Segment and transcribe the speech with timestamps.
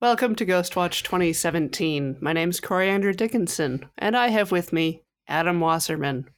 [0.00, 2.16] Welcome to Ghostwatch 2017.
[2.22, 6.30] My name's Coriander Dickinson, and I have with me Adam Wasserman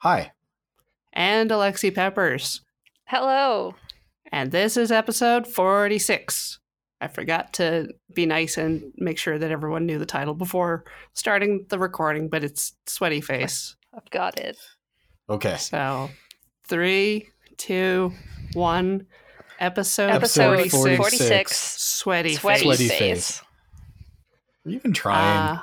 [0.00, 0.32] Hi.
[1.12, 2.62] and Alexi Peppers.
[3.04, 3.76] Hello.
[4.32, 6.58] And this is episode 46.
[7.00, 11.66] I forgot to be nice and make sure that everyone knew the title before starting
[11.68, 13.76] the recording, but it's Sweaty Face.
[13.94, 14.58] I've got it.
[15.30, 15.56] Okay.
[15.58, 16.10] So,
[16.66, 17.28] three,
[17.58, 18.12] two,
[18.54, 19.06] one.
[19.64, 20.96] Episode, Episode 46.
[20.96, 20.96] 46.
[20.96, 21.56] 46.
[21.82, 22.62] Sweaty, Sweaty, Face.
[22.76, 22.98] Sweaty face.
[22.98, 23.42] face.
[24.66, 25.56] Are you even trying?
[25.56, 25.60] Uh,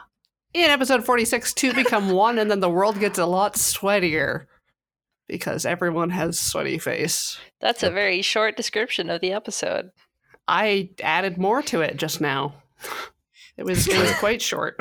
[0.53, 4.45] in episode 46, two become one, and then the world gets a lot sweatier
[5.27, 7.37] because everyone has sweaty face.
[7.61, 9.91] That's a very short description of the episode.
[10.47, 12.55] I added more to it just now.
[13.57, 14.77] It was it was quite short.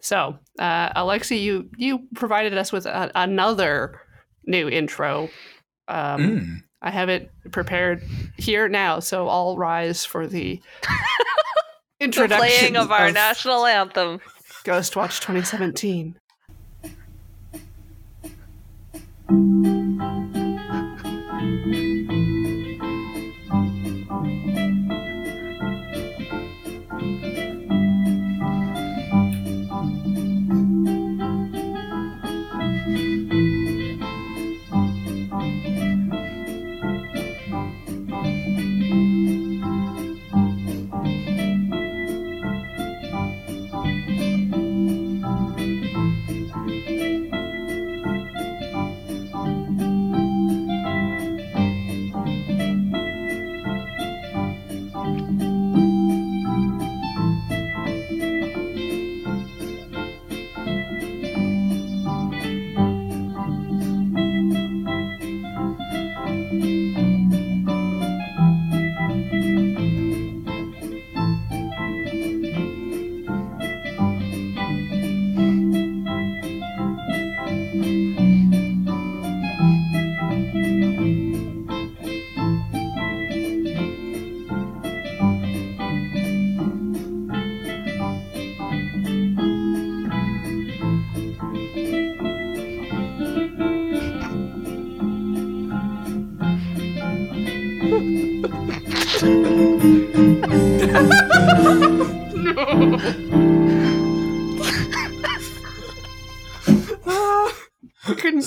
[0.00, 4.00] So, uh, Alexi, you you provided us with a, another
[4.46, 5.28] new intro.
[5.88, 6.62] Um, Mm.
[6.82, 8.02] I have it prepared
[8.36, 10.60] here now, so I'll rise for the
[12.00, 14.20] The playing of our national anthem.
[14.64, 16.16] Ghostwatch 2017.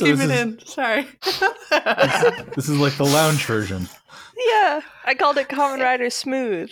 [0.04, 0.66] So keep this it is- in.
[0.66, 1.08] Sorry.
[2.56, 3.88] This is like the lounge version.
[4.38, 6.72] Yeah, I called it Kamen Rider Smooth.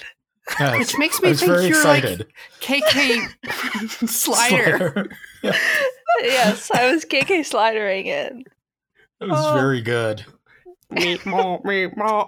[0.59, 0.77] Yes.
[0.79, 2.27] Which makes me think you're like excited.
[2.61, 5.09] KK Slider.
[5.43, 5.55] yeah,
[6.21, 8.33] yes, I was KK slidering it.
[9.21, 9.53] it was Oh.
[9.53, 10.25] very good.
[10.89, 12.27] meat mo, meat mo.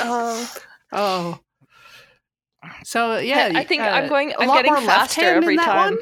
[0.00, 0.46] Um,
[0.92, 1.40] Oh.
[2.84, 4.32] So yeah, I think I'm uh, going.
[4.38, 5.94] I'm getting faster hand in every that time.
[5.96, 5.98] one?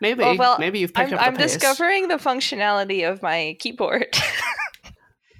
[0.00, 0.22] Maybe.
[0.22, 1.54] Oh, well, maybe you've picked I'm, up the I'm pace.
[1.54, 4.16] discovering the functionality of my keyboard.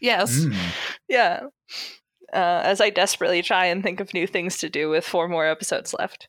[0.00, 0.40] Yes.
[0.40, 0.56] Mm.
[1.08, 1.40] yeah.
[2.32, 5.46] Uh, as I desperately try and think of new things to do with four more
[5.46, 6.28] episodes left.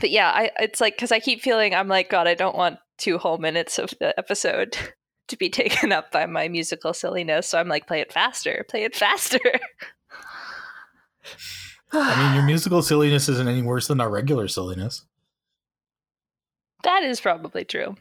[0.00, 2.78] But yeah, I it's like because I keep feeling I'm like God, I don't want
[2.98, 4.76] two whole minutes of the episode
[5.28, 7.46] to be taken up by my musical silliness.
[7.46, 9.38] So I'm like, play it faster, play it faster.
[11.92, 15.06] I mean, your musical silliness isn't any worse than our regular silliness.
[16.84, 17.96] That is probably true.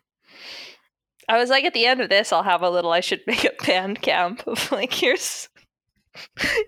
[1.27, 2.91] I was like, at the end of this, I'll have a little.
[2.91, 5.49] I should make a Bandcamp of like, here's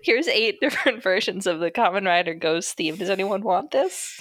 [0.02, 2.96] here's eight different versions of the Kamen Rider Ghost theme.
[2.96, 4.18] Does anyone want this?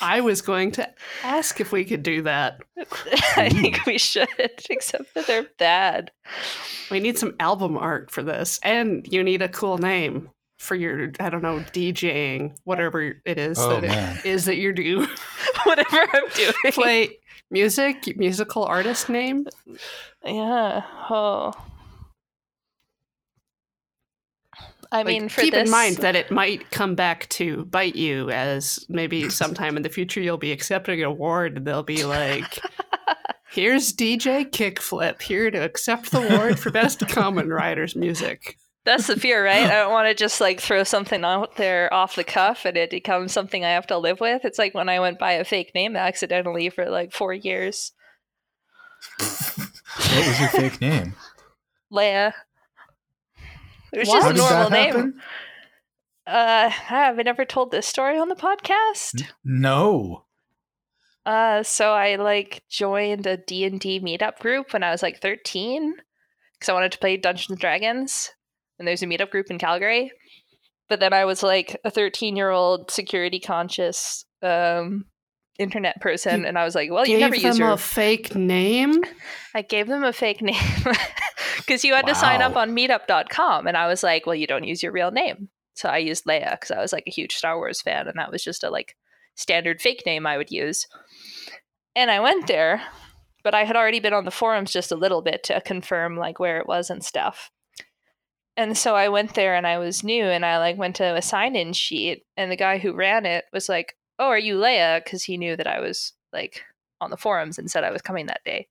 [0.00, 0.88] I was going to
[1.22, 2.60] ask if we could do that.
[3.36, 4.28] I think we should,
[4.68, 6.10] except that they're bad.
[6.90, 10.28] We need some album art for this, and you need a cool name
[10.58, 14.18] for your I don't know DJing, whatever it is Oh, that it man.
[14.24, 15.06] is that you do.
[15.64, 16.52] Whatever I'm doing.
[16.72, 17.18] Play
[17.50, 19.46] music, musical artist name.
[20.24, 20.82] Yeah.
[21.10, 21.52] Oh.
[24.92, 27.96] I Like, mean, for keep this, in mind that it might come back to bite
[27.96, 32.04] you as maybe sometime in the future you'll be accepting an award and they'll be
[32.04, 32.60] like
[33.50, 38.56] here's dj kickflip here to accept the award for best Kamen Riders music
[38.86, 39.66] That's the fear, right?
[39.66, 42.88] I don't want to just like throw something out there off the cuff and it
[42.90, 44.44] becomes something I have to live with.
[44.46, 47.92] It's like when I went by a fake name accidentally for like four years.
[49.98, 51.14] What was your fake name?
[51.92, 52.32] Leia.
[53.92, 54.20] It was What?
[54.22, 55.14] just a normal name.
[56.26, 59.22] Uh, have I never told this story on the podcast?
[59.44, 60.24] No.
[61.24, 65.20] Uh, so I like joined a D and D meetup group when I was like
[65.20, 65.94] thirteen
[66.58, 68.30] because I wanted to play Dungeons and Dragons,
[68.78, 70.10] and there's a meetup group in Calgary.
[70.88, 75.04] but then I was like a 13 year old security conscious um,
[75.58, 77.70] internet person, You and I was like, well, you never use your.
[77.72, 79.02] a fake name.
[79.54, 80.60] I gave them a fake name
[81.56, 82.62] because you had to sign up Wow.
[82.62, 85.98] on Meetup.com, and I was like, well, you don't use your real name, so I
[85.98, 88.62] used Leia because I was like a huge Star Wars fan, and that was just
[88.62, 88.94] a like
[89.34, 90.86] standard fake name I would use.
[91.94, 92.82] And I went there,
[93.42, 96.38] but I had already been on the forums just a little bit to confirm like
[96.38, 97.50] where it was and stuff.
[98.56, 101.22] And so I went there and I was new and I like went to a
[101.22, 105.04] sign in sheet and the guy who ran it was like, "Oh, are you Leia?"
[105.04, 106.64] because he knew that I was like
[107.00, 108.68] on the forums and said I was coming that day.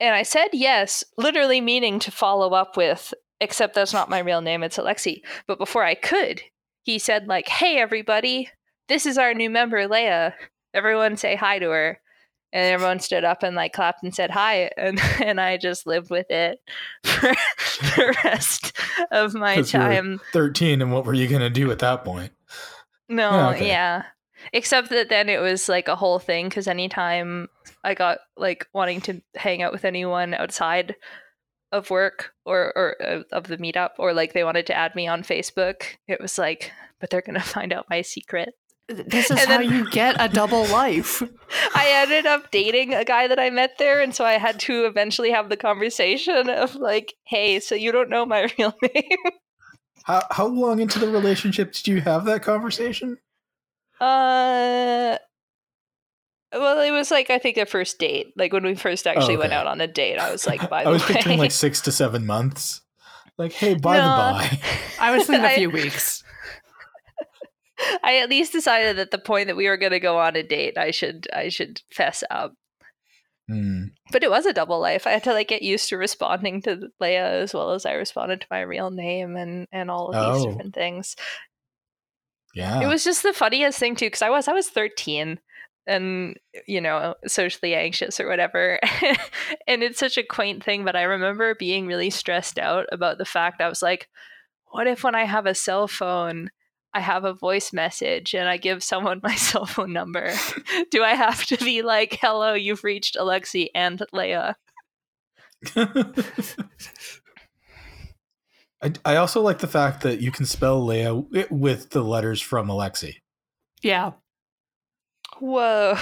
[0.00, 4.40] And I said yes, literally meaning to follow up with, except that's not my real
[4.40, 5.22] name, it's Alexi.
[5.46, 6.42] But before I could,
[6.84, 8.50] he said like, "Hey everybody,
[8.88, 10.32] this is our new member Leia.
[10.74, 12.00] Everyone say hi to her."
[12.52, 16.10] And everyone stood up and like clapped and said hi, and and I just lived
[16.10, 16.58] with it
[17.04, 17.32] for
[17.80, 18.78] the rest
[19.10, 20.20] of my time.
[20.32, 22.32] 13, and what were you going to do at that point?
[23.08, 23.66] No, Yeah, okay.
[23.68, 24.02] yeah.
[24.52, 27.48] Except that then it was like a whole thing because anytime
[27.82, 30.94] I got like wanting to hang out with anyone outside
[31.72, 35.08] of work or or uh, of the meetup or like they wanted to add me
[35.08, 36.70] on Facebook, it was like,
[37.00, 38.50] but they're gonna find out my secret.
[38.88, 41.20] This is And how then- you get a double life.
[41.74, 44.84] I ended up dating a guy that I met there, and so I had to
[44.86, 49.18] eventually have the conversation of like, hey, so you don't know my real name?
[50.04, 53.18] How, how long into the relationship did you have that conversation?
[54.00, 55.16] Uh,
[56.52, 58.32] well, it was like I think a first date.
[58.36, 59.56] Like when we first actually went okay.
[59.56, 60.90] out on a date, I was like, by the way.
[60.90, 62.82] I was way, picturing like six to seven months.
[63.38, 64.02] Like, hey, by No.
[64.02, 64.60] the by.
[65.00, 66.22] I was thinking a few weeks.
[68.02, 70.42] I at least decided at the point that we were going to go on a
[70.42, 72.54] date, I should I should fess up.
[73.48, 73.84] Hmm.
[74.10, 75.06] But it was a double life.
[75.06, 78.40] I had to like get used to responding to Leia as well as I responded
[78.40, 80.50] to my real name and and all of these Oh.
[80.50, 81.14] different things.
[82.54, 82.80] Yeah.
[82.82, 85.38] It was just the funniest thing too, because I was I was 13
[85.86, 86.36] and
[86.66, 88.80] you know socially anxious or whatever,
[89.68, 90.84] and it's such a quaint thing.
[90.84, 94.08] But I remember being really stressed out about the fact I was like,
[94.72, 96.50] what if when I have a cell phone,
[96.96, 100.32] I have a voice message and I give someone my cell phone number?
[100.90, 104.54] Do I have to be like, hello, you've reached Alexi and Leia?
[108.82, 112.68] I, I also like the fact that you can spell Leia with the letters from
[112.68, 113.16] Alexi.
[113.82, 114.12] Yeah.
[115.38, 115.98] Whoa.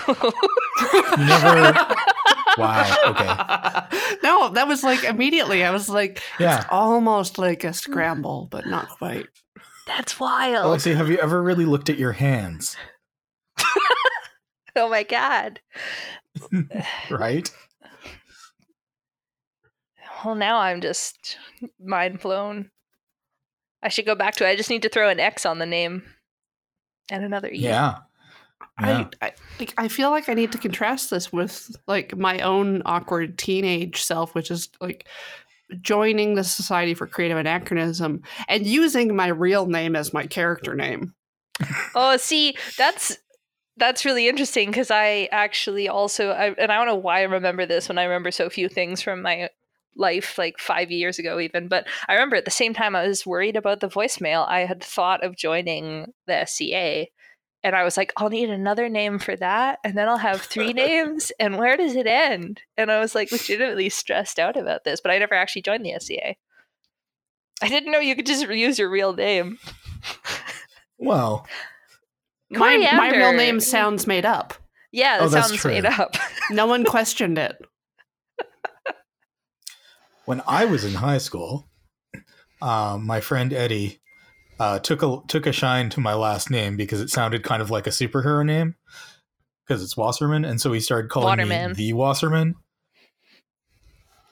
[1.19, 1.73] Never.
[2.56, 2.97] wow.
[3.06, 4.17] Okay.
[4.23, 5.64] no, that was like immediately.
[5.64, 6.58] I was like, Yeah.
[6.58, 9.26] it's almost like a scramble, but not quite.
[9.86, 10.66] That's wild.
[10.66, 12.76] Alexi, have you ever really looked at your hands?
[14.76, 15.60] Oh my god.
[17.10, 17.48] Right?
[20.25, 21.36] Well, now I'm just
[21.78, 22.70] mind blown.
[23.82, 24.48] I should go back to it.
[24.48, 26.02] I just need to throw an X on the name
[27.10, 27.58] and another E.
[27.58, 27.98] Yeah.
[28.80, 29.08] Yeah.
[29.20, 32.82] I, I like I feel like I need to contrast this with like my own
[32.87, 35.06] awkward teenage self, which is like
[35.81, 41.14] joining the Society for Creative Anachronism and using my real name as my character name.
[41.94, 43.16] Oh, see, that's
[43.76, 47.66] that's really interesting because I actually also, I, and I don't know why I remember
[47.66, 49.49] this when I remember so few things from my
[49.96, 51.69] life, like five years ago, even.
[51.69, 54.49] But I remember at the same time I was worried about the voicemail.
[54.49, 57.06] I had thought of joining the SCA.
[57.64, 59.78] And I was like, I'll need another name for that.
[59.83, 61.33] And then I'll have three names.
[61.40, 62.61] And where does it end?
[62.76, 65.94] And I was like legitimately stressed out about this, but I never actually joined the
[65.99, 66.37] SCA.
[67.62, 69.59] I didn't know you could just use your real name.
[70.99, 71.47] Well,
[72.50, 74.54] My, my real name sounds made up.
[74.92, 75.71] Yeah, that Oh, sounds true.
[75.73, 76.16] made up.
[76.50, 77.56] No one questioned it.
[80.25, 81.68] when I was in high school,
[82.62, 84.00] um, my friend Eddie
[84.61, 87.70] uh, took a took a shine to my last name because it sounded kind of
[87.70, 88.76] like a superhero name
[89.66, 91.70] because it's Wasserman, and so he started calling Waterman.
[91.70, 92.54] me the Wasserman.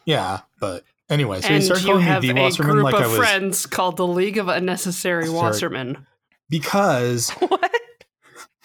[0.05, 3.07] Yeah, but anyway, so he started calling me the a Wasserman group like of I
[3.07, 5.39] was friends called the League of Unnecessary Sorry.
[5.39, 6.07] Wassermen.
[6.49, 7.71] because what?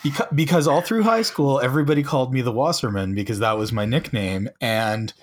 [0.03, 3.85] because because all through high school everybody called me the Wasserman because that was my
[3.85, 5.13] nickname and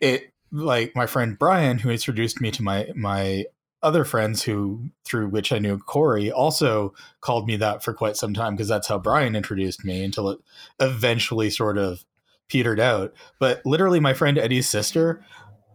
[0.00, 3.44] it like my friend Brian who introduced me to my my
[3.82, 8.34] other friends who through which I knew Corey also called me that for quite some
[8.34, 10.38] time because that's how Brian introduced me until it
[10.80, 12.04] eventually sort of
[12.48, 15.24] petered out but literally my friend Eddie's sister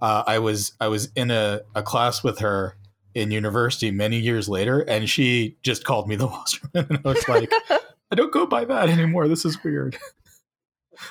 [0.01, 2.77] uh, I was I was in a, a class with her
[3.15, 7.27] in university many years later and she just called me the Wasserman and I was
[7.27, 7.51] like
[8.11, 9.27] I don't go by that anymore.
[9.27, 9.97] This is weird.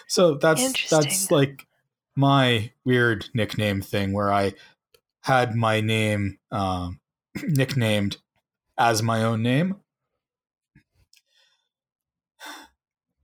[0.06, 1.66] so that's that's like
[2.14, 4.54] my weird nickname thing where I
[5.26, 7.00] had my name um,
[7.42, 8.18] nicknamed
[8.78, 9.74] as my own name.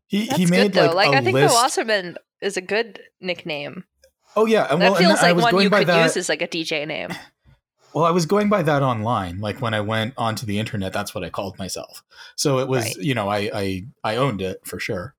[0.07, 0.95] He That's he made good though.
[0.95, 1.55] like, Like, I think list.
[1.55, 3.85] the Wasserman is a good nickname.
[4.37, 6.03] oh yeah, and That well, and feels I like one you could that.
[6.03, 7.11] use as like a DJ name.
[7.95, 9.41] Well, I was going by that online.
[9.41, 12.03] Like when I went onto the internet, that's what I called myself.
[12.37, 12.97] So it was, Right.
[12.97, 15.15] you know, I, I I owned it for sure.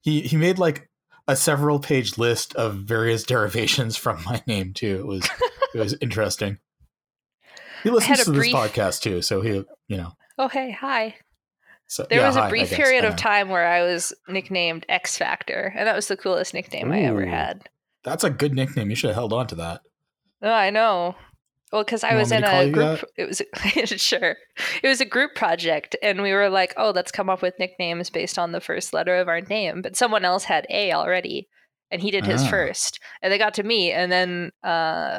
[0.00, 0.88] He he made like
[1.28, 5.00] a several page list of various derivations from my name too.
[5.00, 5.28] It was
[5.74, 6.58] it was interesting.
[7.82, 10.12] He listens to this podcast too, so he you know.
[10.38, 11.16] Oh hey, hi.
[11.88, 14.84] So There yeah, was a hi, brief guess, period of time where I was nicknamed
[14.88, 17.68] X Factor, and that was the coolest nickname I ever had.
[18.02, 18.90] That's a good nickname.
[18.90, 19.82] You should have held on to that.
[20.42, 21.14] Oh, I know.
[21.72, 23.04] Well, because I You was in me to call a group.
[23.16, 23.42] It was
[24.00, 24.36] sure.
[24.82, 28.08] It was a group project, and we were like, "Oh, let's come up with nicknames
[28.08, 31.48] based on the first letter of our name." But someone else had A already,
[31.90, 32.48] and he did his Ah.
[32.50, 33.00] first.
[33.20, 35.18] And they got to me, and then uh,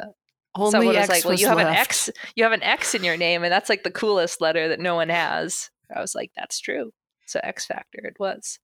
[0.54, 1.66] Only someone was X like, "Well, was you have an.
[1.66, 2.08] X.
[2.34, 4.94] You have an X in your name, and that's like the coolest letter that no
[4.94, 6.92] one has." I was like, "That's true."
[7.26, 8.58] So X Factor it was.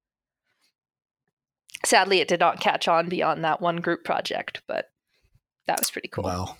[1.85, 4.87] Sadly, it did not catch on beyond that one group project, but
[5.67, 6.25] that was pretty cool.
[6.25, 6.57] Well,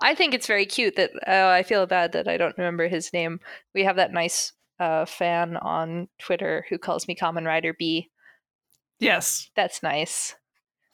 [0.00, 3.12] I think it's very cute that uh, I feel bad that I don't remember his
[3.12, 3.40] name.
[3.74, 8.10] We have that nice uh, fan on Twitter who calls me Kamen Rider B.
[9.00, 9.50] Yes.
[9.56, 10.34] That's nice.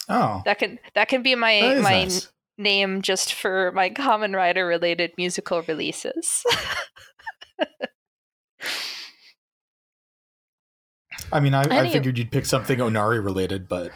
[0.08, 2.30] oh, That can that can be my my nice.
[2.58, 6.44] name just for my Kamen Rider related musical releases.
[11.32, 13.90] I mean, I, I figured you'd pick something Onari related, but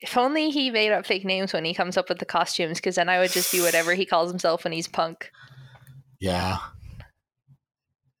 [0.00, 2.94] if only he made up fake names when he comes up with the costumes, because
[2.96, 5.30] then I would just be whatever he calls himself when he's punk.
[6.20, 6.58] yeah,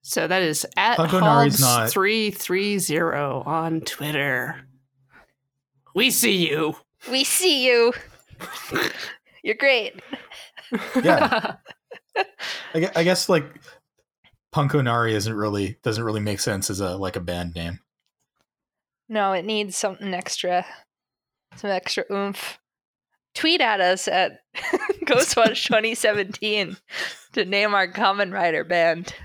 [0.02, 4.56] So that is at Punk Hobbs three three zero on Twitter.
[5.94, 6.74] We see you.
[7.10, 7.92] We see you.
[9.42, 10.00] You're great.
[11.02, 11.54] Yeah.
[12.74, 13.44] I, gue- I guess like
[14.52, 17.78] Punk Onari isn't really doesn't really make sense as a like a band name.
[19.08, 20.66] No, it needs something extra.
[21.58, 22.58] Some extra oomph.
[23.34, 24.40] Tweet at us at
[25.04, 26.76] Ghostwatch 2017
[27.32, 29.14] to name our Kamen Rider band.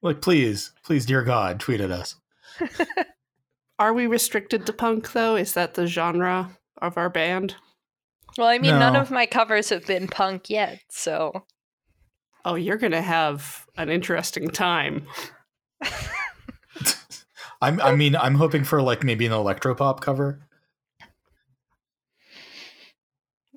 [0.00, 2.14] Like, please, please, dear God, tweet at us.
[3.80, 5.34] Are we restricted to punk though?
[5.34, 7.56] Is that the genre of our band?
[8.36, 11.44] Well, I mean, none of my covers have been punk yet, so
[12.44, 15.04] Oh, you're gonna have an interesting time.
[17.60, 20.47] I'm, I mean, I'm hoping for like maybe an electropop cover.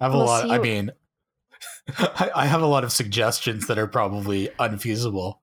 [0.02, 0.50] I have a We'll lot.
[0.50, 0.92] I mean,
[1.98, 5.42] I, I have a lot of suggestions that are probably unfeasible.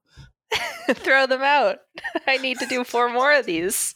[0.90, 1.78] throw them out.
[2.26, 3.94] I need to do four more of these.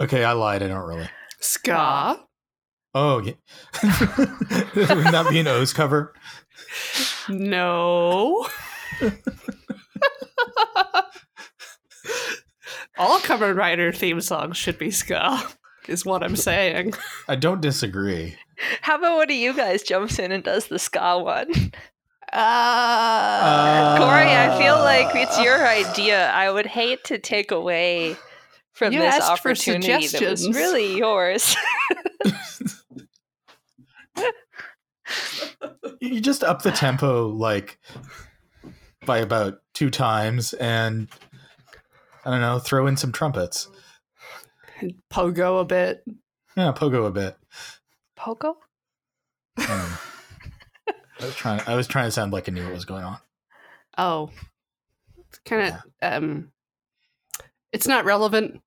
[0.00, 0.62] okay, I lied.
[0.62, 1.08] I don't really.
[1.40, 2.20] Ska.
[2.94, 3.32] Oh, yeah.
[4.74, 6.14] wouldn't that be an O's cover?
[7.28, 8.46] No.
[12.96, 15.42] All Kamen Rider theme songs should be ska,
[15.86, 16.94] is what I'm saying.
[17.28, 18.36] I don't disagree.
[18.82, 21.50] How about one of you guys jumps in and does the ska one?
[22.32, 26.30] Uh, Corey, I feel like it's your idea.
[26.32, 28.16] I would hate to take away
[28.72, 31.56] from You this asked for opportunity that was really yours.
[36.00, 37.78] you just up the tempo like
[39.06, 41.08] by about two times and
[42.24, 43.68] I don't know, throw in some trumpets.
[45.10, 46.04] Pogo a bit.
[46.56, 47.36] Yeah, pogo a bit.
[48.18, 48.54] Pogo?
[49.58, 49.66] Um,
[51.20, 53.18] I was trying I was trying to sound like I knew what was going on.
[53.98, 54.30] Oh,
[55.28, 55.80] it's kind of.
[56.02, 56.52] Um,
[57.72, 58.60] it's not relevant.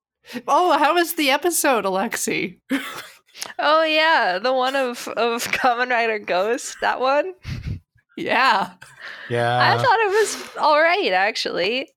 [0.47, 2.59] Oh, how was the episode, Alexi?
[3.57, 6.75] Oh yeah, the one of of Kamen Rider Ghost.
[6.81, 7.35] That one.
[8.17, 8.71] Yeah,
[9.29, 9.59] Yeah.
[9.61, 11.89] I thought it was all right actually.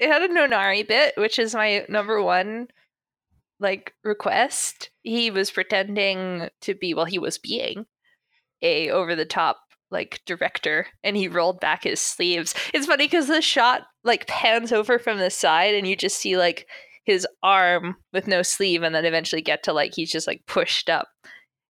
[0.00, 2.66] It had a Nonari bit, which is my number one
[3.62, 4.90] like request.
[5.02, 7.86] He was pretending to be well, he was being
[8.60, 9.58] a over the top
[9.90, 12.54] like director and he rolled back his sleeves.
[12.74, 16.36] It's funny because the shot like pans over from the side and you just see
[16.36, 16.66] like
[17.04, 20.90] his arm with no sleeve and then eventually get to like he's just like pushed
[20.90, 21.08] up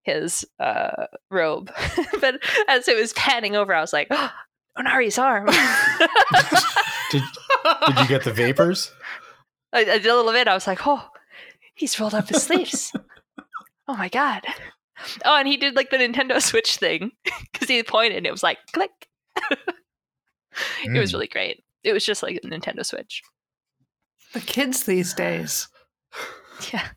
[0.03, 1.71] his uh robe.
[2.21, 4.31] but as it was panning over, I was like, oh,
[4.79, 5.47] Onari's arm.
[7.11, 7.23] did,
[7.87, 8.93] did you get the vapors?
[9.73, 10.49] I, I did a little bit.
[10.49, 11.09] I was like, oh,
[11.75, 12.93] he's rolled up his sleeves.
[13.89, 14.45] oh my god.
[15.25, 17.11] Oh, and he did like the Nintendo Switch thing
[17.53, 18.91] because he pointed and it was like click.
[20.85, 21.15] It was Mm.
[21.15, 21.65] really great.
[21.83, 23.23] It was just like a Nintendo Switch.
[24.35, 25.67] the kids these days.
[26.73, 26.89] Yeah.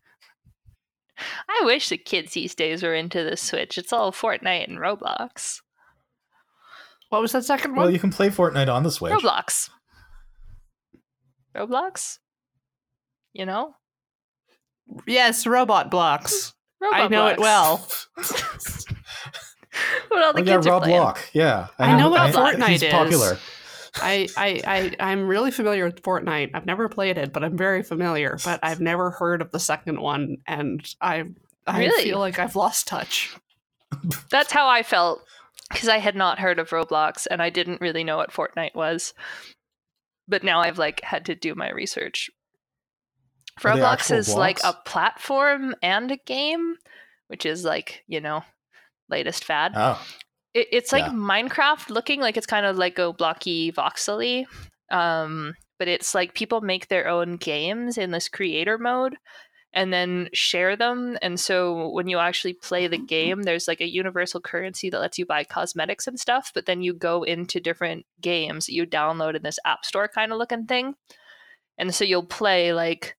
[1.47, 3.77] I wish the kids these days were into the Switch.
[3.77, 5.61] It's all Fortnite and Roblox.
[7.09, 7.85] What was that second one?
[7.85, 9.13] Well, you can play Fortnite on the Switch.
[9.13, 9.69] Roblox.
[11.55, 12.19] Roblox?
[13.33, 13.75] You know?
[15.07, 16.53] Yes, robot blocks.
[16.83, 17.87] I Robot know it well.
[20.07, 20.99] What all the Oh, yeah, kids are Rob playing.
[21.01, 21.19] Lock.
[21.33, 22.53] Yeah, I know what Roblox.
[22.55, 22.91] Fortnite he's is.
[22.93, 23.37] popular.
[23.97, 26.51] I, I, I, I'm really familiar with Fortnite.
[26.53, 28.37] I've never played it, but I'm very familiar.
[28.45, 31.25] But I've never heard of the second one, and I,
[31.67, 32.03] I Really?
[32.05, 33.35] feel like I've lost touch.
[34.29, 35.21] That's how I felt
[35.71, 39.13] because I had not heard of Roblox and I didn't really know what Fortnite was.
[40.27, 42.29] But now I've like had to do my research.
[43.61, 46.75] Roblox is like a platform and a game,
[47.27, 48.43] which is like, you know,
[49.09, 49.73] latest fad.
[49.75, 50.01] Oh,
[50.53, 51.11] It, it's like Yeah.
[51.11, 54.45] Minecraft looking, like it's kind of like a blocky voxely.
[54.91, 59.15] Um, but it's like people make their own games in this creator mode
[59.73, 61.17] and then share them.
[61.21, 65.17] And so when you actually play the game, there's like a universal currency that lets
[65.17, 66.51] you buy cosmetics and stuff.
[66.53, 70.31] But then you go into different games that you download in this app store kind
[70.31, 70.95] of looking thing.
[71.77, 73.17] And so you'll play like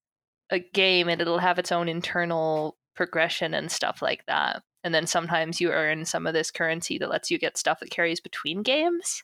[0.49, 4.63] a game and it'll have its own internal progression and stuff like that.
[4.83, 7.89] And then sometimes you earn some of this currency that lets you get stuff that
[7.89, 9.23] carries between games.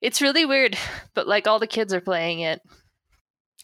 [0.00, 0.76] It's really weird,
[1.14, 2.60] but like all the kids are playing it.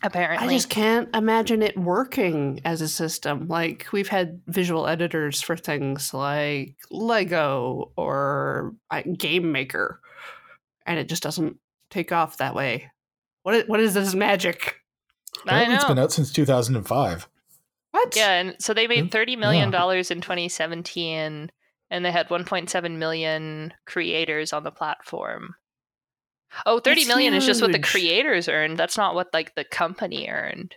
[0.03, 0.47] Apparently.
[0.47, 3.49] I just can't imagine it working as a system.
[3.49, 8.75] Like we've had visual editors for things like Lego or
[9.17, 10.01] Game Maker,
[10.85, 11.57] and it just doesn't
[11.91, 12.91] take off that way.
[13.43, 14.77] What is, what is this magic?
[15.47, 15.89] I apparently it's know.
[15.89, 17.29] been out since 2005.
[17.93, 18.17] What?
[18.17, 19.79] Yeah, and so they made Mm, thirty million yeah.
[19.79, 21.51] dollars in 2017,
[21.91, 25.55] and they had 1.7 million creators on the platform.
[26.65, 28.79] Oh, 30 That's million is just what the creators earned.
[28.79, 30.75] That's not what like the company earned.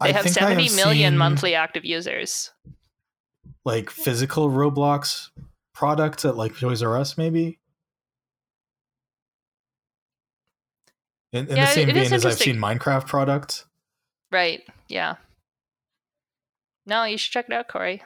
[0.00, 2.50] They I have think I seventy million monthly active users.
[3.64, 5.28] like physical Roblox
[5.74, 7.58] products at like Toys R Us, maybe.
[11.32, 13.66] In, in Yeah, the same vein as I've seen Minecraft products.
[14.32, 14.62] Right.
[14.88, 15.16] Yeah.
[16.86, 18.02] No, you should check it out, Corey.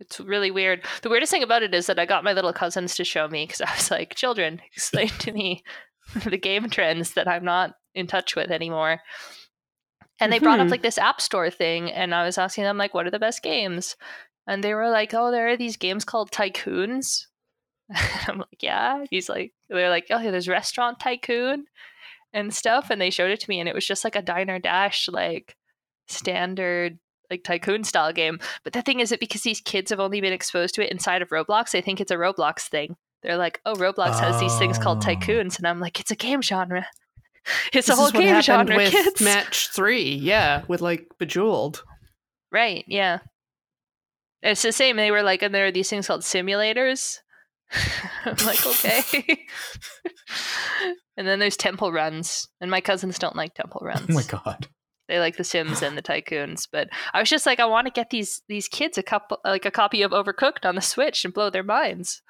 [0.00, 0.82] It's really weird.
[1.02, 3.44] The weirdest thing about it is that I got my little cousins to show me
[3.46, 5.62] because I was like, children, explain to me
[6.24, 9.00] the game trends that I'm not in touch with anymore.
[10.20, 10.70] And they brought up Mhm.
[10.70, 13.42] like this app store thing, and I was asking them like, what are the best
[13.42, 13.96] games?
[14.46, 17.26] And they were like, oh, there are these games called Tycoons.
[18.28, 19.04] I'm like, yeah.
[19.10, 21.66] He's like, they're like, oh, there's Restaurant Tycoon
[22.36, 22.90] and stuff.
[22.90, 25.56] And they showed it to me, and it was just like a diner dash, like
[26.06, 28.38] standard like tycoon style game.
[28.62, 31.22] But the thing is that because these kids have only been exposed to it inside
[31.22, 32.94] of Roblox, they think it's a Roblox thing.
[33.22, 35.08] They're like, oh, Roblox has these things called Oh.
[35.08, 36.86] tycoons, and I'm like, it's a game genre.
[37.72, 39.20] It's This a whole game genre, with kids.
[39.20, 40.14] Match Three.
[40.14, 41.84] Yeah, with like Bejeweled.
[42.50, 42.84] Right?
[42.88, 43.20] Yeah.
[44.42, 44.96] It's the same.
[44.96, 47.18] They were like, and there are these things called simulators.
[48.24, 49.46] I'm like, okay.
[51.16, 54.06] and then there's temple runs, and my cousins don't like temple runs.
[54.10, 54.68] Oh my god.
[55.08, 57.92] They like the Sims and the Tycoons, but I was just like, I want to
[57.92, 61.32] get these these kids a couple like a copy of Overcooked on the Switch and
[61.32, 62.22] blow their minds.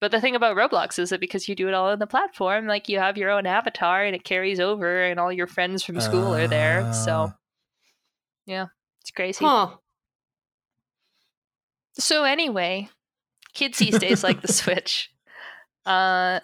[0.00, 2.66] But the thing about Roblox is that because you do it all on the platform,
[2.66, 6.00] like you have your own avatar and it carries over, and all your friends from
[6.00, 6.92] school are there.
[6.92, 7.36] So ah.
[8.46, 8.66] yeah,
[9.00, 9.44] it's crazy.
[9.44, 9.70] Huh.
[11.94, 12.88] So anyway,
[13.52, 15.10] kids these days like the Switch.
[15.86, 16.40] Uh,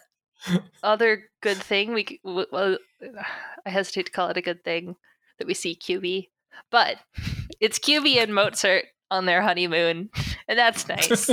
[0.82, 2.78] other good thing we well,
[3.66, 4.96] I hesitate to call it a good thing
[5.38, 6.28] that we see QB,
[6.70, 6.96] but
[7.60, 10.10] it's QB and Mozart on their honeymoon,
[10.48, 11.30] and that's nice.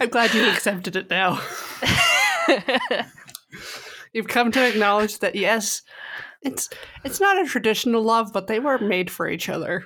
[0.00, 1.40] I'm glad you accepted it now.
[4.12, 5.82] You've come to acknowledge that yes,
[6.42, 6.68] it's
[7.04, 9.84] it's not a traditional love, but they were made for each other.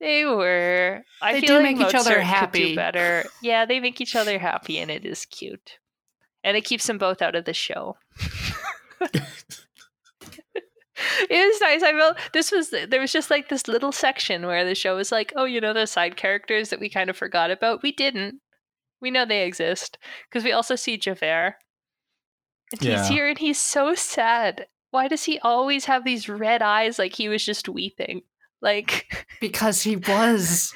[0.00, 1.02] They were.
[1.22, 2.68] I They feel do like make each other Mozart could happy.
[2.70, 3.24] do better.
[3.42, 5.78] Yeah, they make each other happy, and it is cute,
[6.44, 7.96] and it keeps them both out of the show.
[9.00, 9.22] it
[11.30, 11.82] was nice.
[11.82, 15.12] I felt this was there was just like this little section where the show was
[15.12, 17.82] like, oh, you know, the side characters that we kind of forgot about.
[17.82, 18.40] We didn't.
[19.00, 21.52] We know they exist because we also see Jabel.
[22.72, 22.98] And Yeah.
[22.98, 24.66] He's here and he's so sad.
[24.90, 28.22] Why does he always have these red eyes like he was just weeping?
[28.62, 30.72] Like Because he was.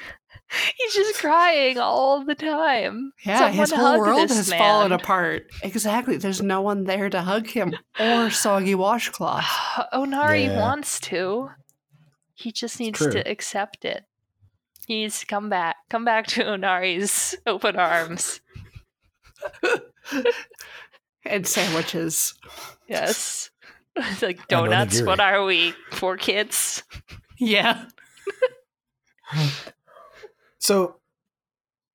[0.77, 3.13] he's just crying all the time.
[3.25, 5.43] Yeah, his whole world this has fallen apart.
[5.63, 6.17] Exactly.
[6.17, 9.43] There's no one there to hug him or soggy washcloth.
[9.93, 10.59] Onari Yeah.
[10.59, 11.49] wants to.
[12.33, 14.03] He just needs to accept it.
[14.87, 15.75] He needs to come back.
[15.89, 18.41] Come back to Onari's open arms.
[21.25, 22.33] and sandwiches.
[22.87, 23.49] Yes.
[24.21, 25.01] Like donuts.
[25.01, 25.73] What are we?
[25.91, 26.83] Four kids?
[27.43, 27.85] Yeah.
[30.59, 30.97] So,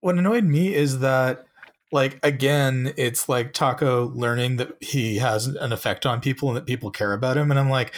[0.01, 1.47] what annoyed me is that
[1.93, 6.67] like again, it's like Taco learning that he has an effect on people and that
[6.67, 7.95] people care about him, and I'm like,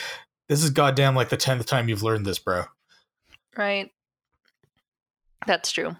[0.48, 2.64] this is goddamn like the tenth time you've learned this, bro.
[3.56, 3.90] Right.
[5.46, 5.96] That's true.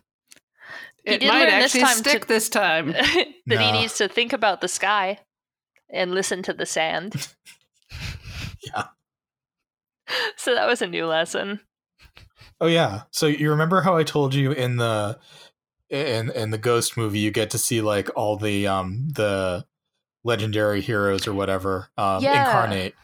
[1.05, 2.93] He It did might learn this actually time to- stick this time.
[3.47, 5.19] that he needs to think about the sky
[5.89, 7.29] and listen to the sand.
[8.61, 8.89] Yeah.
[10.37, 11.61] So that was a new lesson.
[12.61, 13.03] Oh yeah.
[13.11, 15.19] So you remember how I told you in the
[15.91, 19.67] in in the Ghost movie you get to see like all the um the
[20.25, 22.41] legendary heroes or whatever um Yeah.
[22.41, 22.95] incarnate.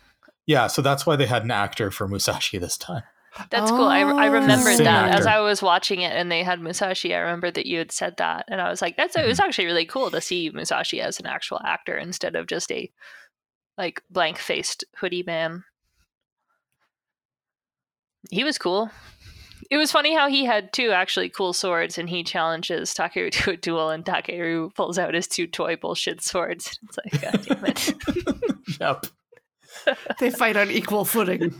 [0.46, 3.02] Yeah, so that's why they had an actor for Musashi this time.
[3.50, 3.86] That's cool.
[3.86, 4.32] I, I Oh.
[4.32, 5.26] remembered Same that as.
[5.26, 7.14] I was watching it and they had Musashi.
[7.14, 8.44] I remembered that you had said that.
[8.48, 11.26] And I was like, that's it was actually really cool to see Musashi as an
[11.26, 12.90] actual actor instead of just a
[13.78, 15.64] like blank faced hoodie man.
[18.30, 18.90] He was cool.
[19.70, 23.52] It was funny how he had two actually cool swords and he challenges Takeru to
[23.52, 26.78] a duel and Takeru pulls out his two toy bullshit swords.
[26.88, 28.80] It's like, God damn it.
[28.80, 29.06] yep.
[30.18, 31.54] they fight on equal footing.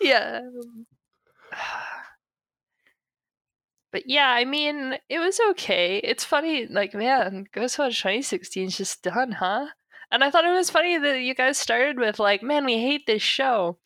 [0.00, 0.40] yeah.
[3.92, 5.98] But yeah, I mean, it was okay.
[5.98, 9.66] It's funny, like, man, Ghostwatch 2016 is just done, huh?
[10.12, 13.06] And I thought it was funny that you guys started with, like, man, we hate
[13.06, 13.78] this show.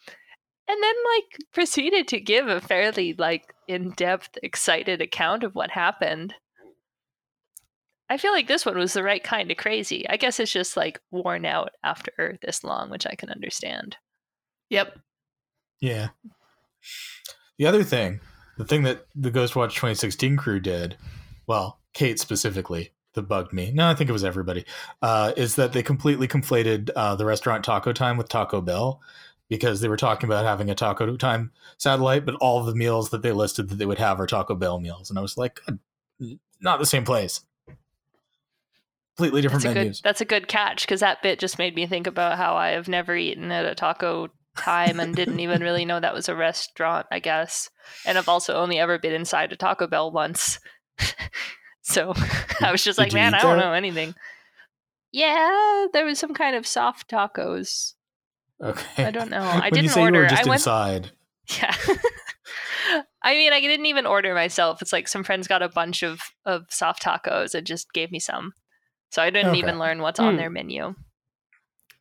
[0.66, 5.70] And then, like, proceeded to give a fairly, like, in depth, excited account of what
[5.70, 6.34] happened.
[8.10, 10.08] I feel like this one was the right kind of crazy.
[10.08, 13.96] I guess it's just, like, worn out after this long, which I can understand.
[14.70, 14.98] Yep.
[15.80, 16.08] Yeah.
[17.58, 18.20] The other thing,
[18.56, 20.96] the thing that the Ghostwatch 2016 crew did,
[21.46, 23.70] well, Kate specifically, that bugged me.
[23.72, 24.64] No, I think it was everybody.
[25.00, 29.00] Uh, is that they completely conflated uh, the restaurant Taco Time with Taco Bell
[29.48, 33.22] because they were talking about having a Taco Time satellite, but all the meals that
[33.22, 35.60] they listed that they would have are Taco Bell meals, and I was like,
[36.60, 37.42] not the same place.
[39.16, 40.00] Completely different That's menus.
[40.00, 40.08] good.
[40.08, 42.88] That's a good catch because that bit just made me think about how I have
[42.88, 47.06] never eaten at a taco time and didn't even really know that was a restaurant.
[47.12, 47.70] I guess,
[48.04, 50.58] and I've also only ever been inside a Taco Bell once.
[51.82, 52.12] so
[52.60, 53.66] I was just Did like, man, I don't there?
[53.66, 54.14] know anything.
[55.12, 57.92] Yeah, there was some kind of soft tacos.
[58.62, 59.04] Okay.
[59.04, 59.40] I don't know.
[59.42, 60.16] I when didn't you say order.
[60.18, 60.60] you were just I went.
[60.60, 61.10] inside,
[61.60, 61.74] Yeah.
[63.22, 64.82] I mean, I didn't even order myself.
[64.82, 68.18] It's like some friends got a bunch of of soft tacos and just gave me
[68.20, 68.52] some.
[69.10, 69.58] So I didn't Okay.
[69.60, 70.36] even learn what's on Hmm.
[70.38, 70.94] their menu.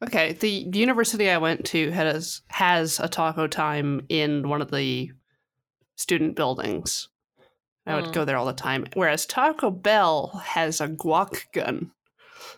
[0.04, 0.34] Okay.
[0.34, 5.12] The university I went to has has a taco time in one of the
[5.96, 7.08] student buildings.
[7.86, 8.14] I would Mm.
[8.14, 8.86] go there all the time.
[8.94, 11.92] Whereas Taco Bell has a guac gun.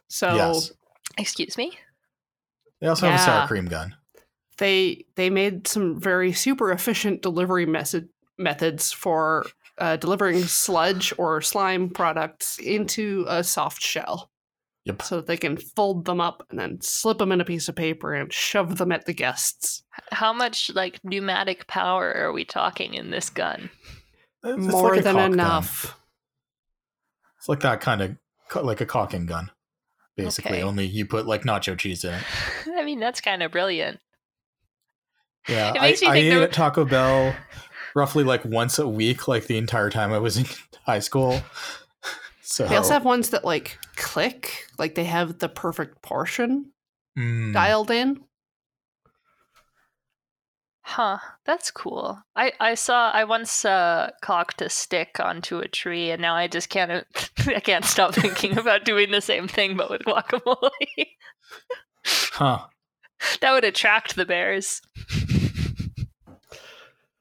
[0.08, 0.72] So yes.
[1.18, 1.78] Excuse me?
[2.82, 3.96] They also have a sour cream gun.
[4.58, 9.46] they they made some very super efficient delivery method methods for
[9.78, 14.30] uh, delivering sludge or slime products into a soft shell
[14.86, 15.02] Yep.
[15.02, 17.76] so that they can fold them up and then slip them in a piece of
[17.76, 22.94] paper and shove them at the guests How much like pneumatic power are we talking
[22.94, 23.70] in this gun?
[24.44, 25.34] It's- it's more like than caulk gun.
[25.34, 26.00] enough
[27.40, 28.16] It's like that kind of
[28.64, 29.50] like a caulking gun,
[30.18, 30.52] basically.
[30.54, 30.62] Okay.
[30.64, 32.24] Only you put like nacho cheese in it.
[32.76, 34.00] I mean, that's kind of brilliant.
[35.48, 37.36] Yeah, It I, makes I think ate there- at Taco Bell
[37.96, 40.46] roughly like once a week, like the entire time I was in
[40.86, 41.42] high school.
[42.42, 46.72] So they also have ones that like click like they have the perfect portion
[47.18, 48.25] Mm, dialed in
[50.88, 52.22] Huh, that's cool.
[52.36, 56.48] I, I saw I once uh, caulked a stick onto a tree, and now I
[56.48, 57.04] just can't
[57.48, 61.08] I can't stop thinking about doing the same thing, but with guacamole.
[62.06, 62.60] huh.
[63.42, 64.84] that would attract the bears.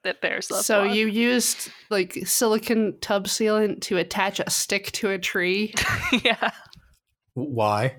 [0.03, 0.66] that bears love.
[0.66, 0.94] so guac.
[0.94, 5.72] you used like silicon tub sealant to attach a stick to a tree
[6.22, 6.50] yeah,
[7.33, 7.96] Why?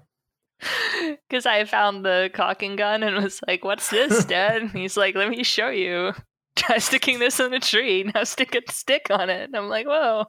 [1.30, 5.16] because I found the caulking gun and was like, "What's this, Dad?" And he's like,
[5.16, 6.14] "Let me show you.
[6.56, 8.04] Try sticking this in a tree.
[8.04, 10.26] Now stick a stick on it." And I'm like, "Whoa!"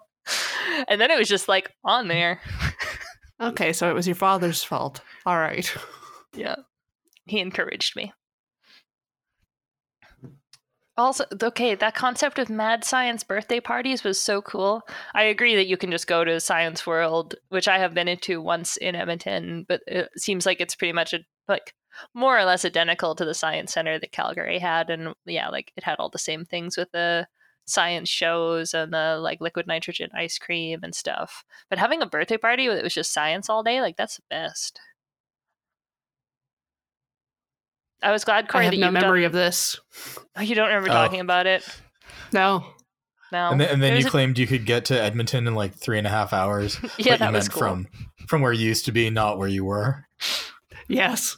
[0.89, 2.41] And then it was just like on there.
[3.41, 5.73] okay so it was your father's fault all right
[6.35, 6.57] Yeah.
[7.27, 8.13] He encouraged me.
[10.99, 14.83] Also, okay, that concept of mad science birthday parties was so cool.
[15.15, 18.41] I agree that you can just go to Science World, which I have been into
[18.41, 21.75] once in Edmonton, but it seems like it's pretty much a, like
[22.15, 25.85] more or less identical to the science center that Calgary had and yeah, like it
[25.85, 27.27] had all the same things with the
[27.67, 31.45] science shows and the like liquid nitrogen ice cream and stuff.
[31.69, 34.81] But having a birthday party that was just science all day, like that's the best.
[38.03, 39.79] I was glad i Corey have that no you've memory done- of this
[40.37, 40.93] Oh, you don't remember Oh.
[40.93, 41.67] talking about it.
[42.33, 42.65] no
[43.33, 43.51] No.
[43.51, 45.75] and then, and then was you a- claimed you could get to Edmonton in like
[45.75, 46.79] three and a half hours.
[46.99, 47.61] yeah, but that you was cool.
[47.61, 47.89] from
[48.29, 50.05] from where you used to be, not where you were.
[50.89, 51.37] Yes.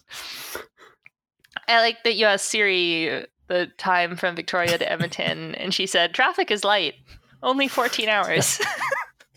[1.69, 6.13] I like that you asked Siri the time from Victoria to Edmonton, and she said
[6.15, 6.95] traffic is light,
[7.43, 8.61] only 14 hours.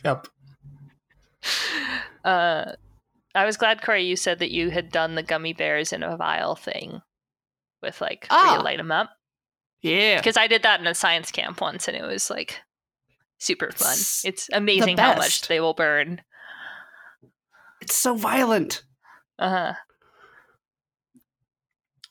[0.06, 0.28] Yep.
[2.26, 2.72] uh,
[3.36, 6.18] I was glad, Corey, you said that you had done the gummy bears in a
[6.18, 7.02] vial thing
[7.82, 8.58] with like where Ah.
[8.58, 9.10] you light them up.
[9.82, 10.18] Yeah.
[10.18, 12.60] Because I did that in a science camp once, and it was like
[13.40, 13.92] super fun.
[13.94, 16.22] It's It's amazing how much they will burn.
[17.82, 18.84] It's so violent.
[19.40, 19.74] Uh huh.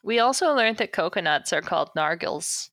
[0.03, 2.69] We also learned that coconuts are called nargils.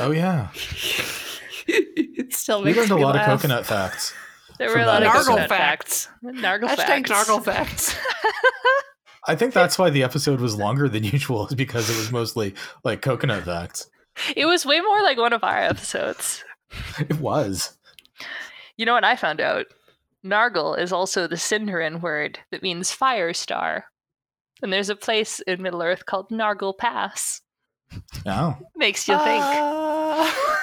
[0.00, 0.48] Oh yeah.
[1.66, 3.28] it still We makes learned a lot laugh.
[3.28, 4.12] of coconut facts.
[4.58, 5.24] There were a lot of episode.
[5.30, 6.08] coconut Nargle facts.
[6.22, 6.76] Nargle Hashtag
[7.08, 7.10] facts.
[7.10, 7.96] nargle facts.
[9.26, 12.54] I think that's why the episode was longer than usual, is because it was mostly
[12.84, 13.88] like coconut facts.
[14.36, 16.44] It was way more like one of our episodes.
[16.98, 17.76] It was.
[18.76, 19.66] You know what I found out?
[20.24, 23.84] Nargle is also the Sindarin word that means fire star.
[24.60, 27.42] And there's a place in Middle Earth called Nargle Pass.
[28.26, 28.56] Oh.
[28.74, 29.44] Makes you think.
[29.44, 30.32] Uh,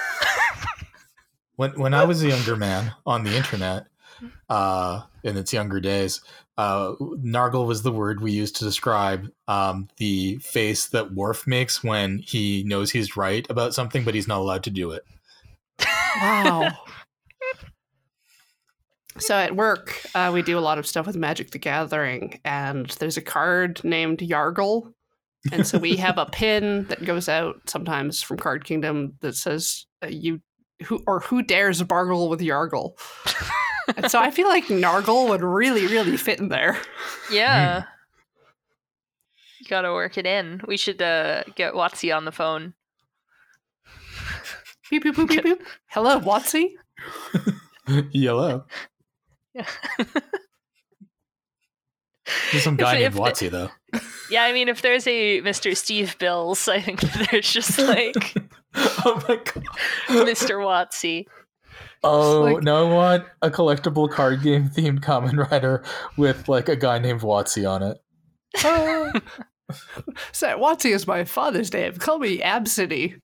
[1.56, 3.86] When when I was a younger man on the internet,
[4.48, 6.20] uh, in its younger days,
[6.58, 11.82] uh, nargle was the word we used to describe um, the face that Worf makes
[11.82, 15.04] when he knows he's right about something, but he's not allowed to do it.
[16.20, 16.70] wow.
[19.18, 22.88] So at work, uh, we do a lot of stuff with Magic the Gathering, and
[22.98, 24.92] there's a card named Yargle.
[25.52, 29.86] And so we have a pin that goes out sometimes from Card Kingdom that says
[30.02, 30.40] uh, you
[30.86, 32.92] who or who dares bargle with Yargle.
[33.96, 36.78] and so I feel like Nargle would really, really fit in there.
[37.30, 37.84] Yeah.
[39.60, 40.60] You gotta work it in.
[40.66, 42.74] We should uh, get Watsy on the phone.
[44.90, 45.62] Beep, beep, boop, beep, beep.
[45.86, 46.72] Hello, Watsy.
[48.12, 48.66] Yellow.
[49.54, 49.66] Yeah.
[52.50, 53.70] There's some guy If- named if Watsy though.
[54.30, 55.76] Yeah, I mean, if there's a Mr.
[55.76, 58.34] Steve Bills, I think there's just like
[58.74, 59.64] oh my god.
[60.08, 60.58] Mr.
[60.58, 61.26] Watsy.
[62.04, 65.84] Oh, Like- no, I want a collectible card game themed Kamen Rider
[66.16, 67.98] with like a guy named Watsy on it.
[70.32, 71.94] So Watsy is my father's name.
[71.94, 73.18] Call me Absidy.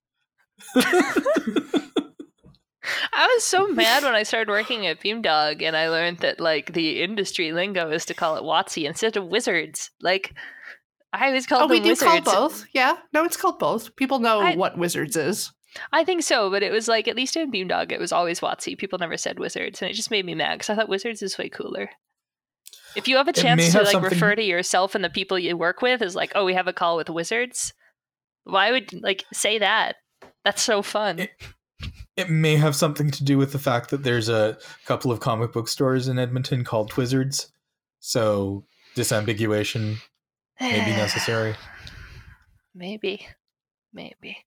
[3.12, 6.72] I was so mad when I started working at Beamdog and I learned that like
[6.72, 9.90] the industry lingo is to call it Watsy instead of wizards.
[10.00, 10.32] Like
[11.12, 12.24] I always called Oh, we do wizards.
[12.24, 12.64] call both.
[12.72, 13.94] Yeah, no, it's called both.
[13.96, 15.52] People know I- what wizards is.
[15.92, 18.76] I think so, but it was like at least in Beamdog it was always Watsy.
[18.76, 21.36] People never said wizards, and it just made me mad because I thought wizards is
[21.38, 21.90] way cooler.
[22.96, 25.38] If you have a chance to have like something- refer to yourself and the people
[25.38, 27.74] you work with as like, oh, we have a call with wizards,
[28.44, 29.96] why would like say that?
[30.44, 31.18] That's so fun.
[31.20, 31.30] It-
[32.16, 35.52] It may have something to do with the fact that there's a couple of comic
[35.52, 37.52] book stores in Edmonton called Twizzards.
[38.00, 38.64] So
[38.96, 39.98] disambiguation
[40.60, 41.54] may be necessary.
[42.74, 43.28] Maybe.
[43.92, 44.38] Maybe.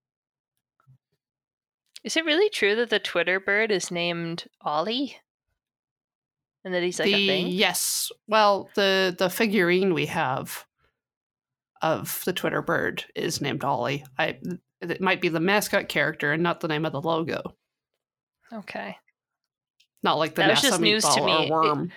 [2.04, 5.18] Is it really true that the Twitter bird is named Ollie?
[6.64, 7.48] And that he's like the a thing?
[7.48, 10.66] yes, well, the the figurine we have
[11.82, 14.06] of the Twitter bird is named Ollie.
[14.18, 14.40] I
[14.82, 17.56] it might be the mascot character and not the name of the logo.
[18.54, 18.98] Okay.
[20.04, 21.50] Not like the That was just news to me.
[21.50, 21.92] Worm.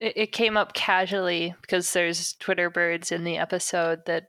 [0.00, 4.28] It, it came up casually because there's Twitter birds in the episode that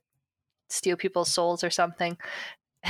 [0.70, 2.18] steal people's souls or something.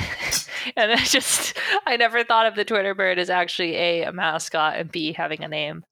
[0.76, 4.76] and I just, I never thought of the Twitter bird as actually A, a mascot,
[4.76, 5.84] and B, having a name.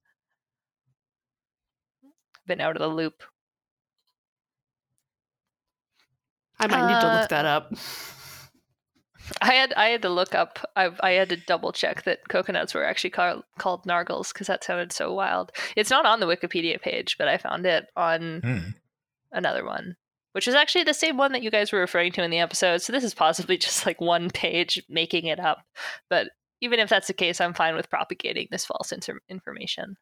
[2.47, 3.23] Been out of the loop.
[6.59, 7.73] I might need to uh, look that up.
[9.41, 10.59] I had I had to look up.
[10.75, 14.63] I I had to double check that coconuts were actually called called nargles because that
[14.63, 15.51] sounded so wild.
[15.75, 18.69] It's not on the Wikipedia page, but I found it on Hmm.
[19.31, 19.95] another one,
[20.35, 22.81] which is actually the same one that you guys were referring to in the episode.
[22.81, 25.59] So this is possibly just like one page making it up.
[26.09, 26.27] But
[26.59, 29.95] even if that's the case, I'm fine with propagating this false inter- information.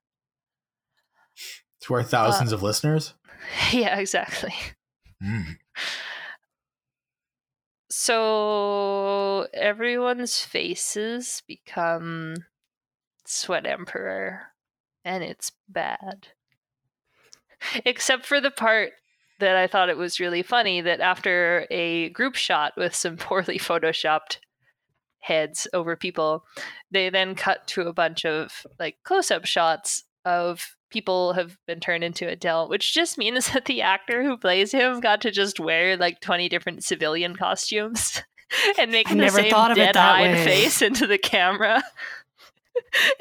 [1.82, 3.14] To our thousands of listeners.
[3.72, 4.56] yeah, exactly.
[5.22, 5.52] Hmm.
[7.92, 12.38] So everyone's faces become
[13.24, 14.48] Sweat Emperor,
[15.06, 16.30] and it's bad.
[17.86, 18.94] Except for the part
[19.44, 23.60] that I thought it was really funny that after a group shot with some poorly
[23.60, 24.38] photoshopped
[25.20, 26.44] heads over people,
[26.92, 32.04] they then cut to a bunch of like close-up shots of people have been turned
[32.04, 35.98] into Adele, which just means that the actor who plays him got to just wear
[35.98, 38.24] like 20 different civilian costumes
[38.80, 41.84] and make I the never same thought of it that dead-eyed face into the camera.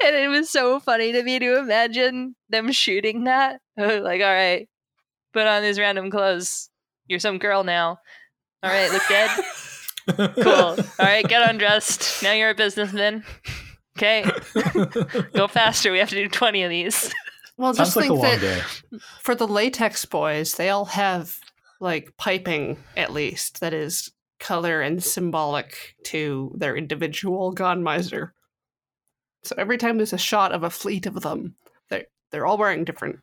[0.03, 3.59] and it was so funny to me to imagine them shooting that.
[3.77, 4.67] like, all right,
[5.33, 6.69] put on these random clothes.
[7.07, 7.99] You're some girl now.
[8.61, 9.29] All right, look dead.
[10.05, 10.45] Cool.
[10.45, 12.21] All right, get undressed.
[12.23, 13.23] Now you're a businessman.
[13.97, 14.29] Okay,
[15.33, 15.93] go faster.
[15.93, 17.13] We have to do 20 of these.
[17.55, 18.99] Well, just Sounds like think long that day.
[19.21, 21.37] for the latex boys, they all have
[21.79, 28.31] like piping at least that is color and symbolic to their individual Gammaizer.
[29.43, 31.55] So every time there's a shot of a fleet of them,
[31.89, 33.19] they're they're all wearing different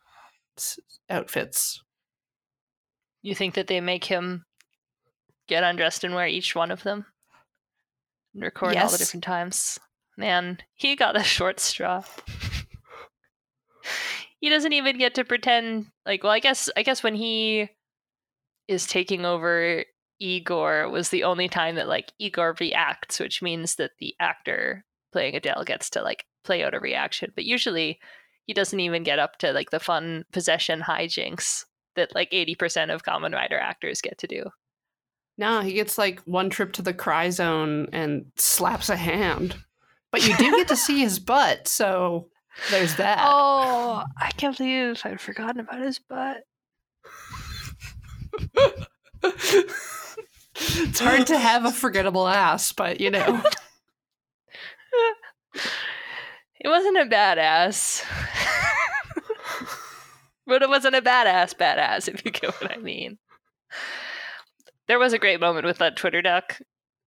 [1.11, 1.83] outfits.
[3.23, 4.45] You think that they make him
[5.47, 7.07] get undressed and wear each one of them?
[8.35, 9.79] And record all the different times?
[10.17, 12.03] Man, he got a short straw.
[14.41, 17.69] he doesn't even get to pretend like well I guess I guess when he
[18.69, 19.85] is taking over
[20.21, 25.35] Igor was the only time that like Igor reacts, which means that the actor playing
[25.35, 27.33] Adel gets to like play out a reaction.
[27.35, 27.99] But usually
[28.47, 31.65] he doesn't even get up to like the fun possession hijinks
[32.01, 34.45] that like 80% of Kamen Rider actors get to do.
[35.39, 39.57] No, he gets like one trip to the cry zone and slaps a hand.
[40.11, 42.29] But you do get to see his butt, so
[42.71, 43.21] there's that.
[43.23, 46.43] Oh, I can't believe I'd forgotten about his butt.
[50.55, 53.43] it's hard to have a forgettable ass, but you know.
[56.63, 58.05] It wasn't a badass.
[60.51, 63.19] But it wasn't a badass badass, if you get what I mean.
[64.89, 66.59] There was a great moment with that Twitter duck.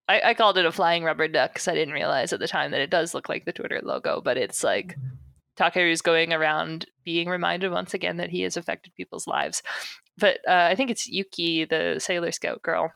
[0.07, 2.71] I, I called it a flying rubber duck because I didn't realize at the time
[2.71, 4.95] that it does look like the Twitter logo, but it's like
[5.57, 9.61] Takeru's going around being reminded once again that he has affected people's lives.
[10.17, 12.91] But uh, I think it's Yuki, the Sailor Scout girl,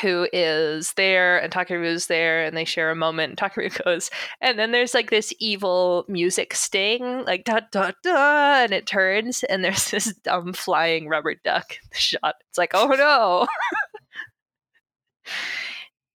[0.00, 3.30] who is there, and Takeru's there, and they share a moment.
[3.30, 8.62] And Takeru goes, and then there's like this evil music sting, like da da da,
[8.64, 12.34] and it turns, and there's this dumb flying rubber duck in the shot.
[12.48, 13.46] It's like, oh no.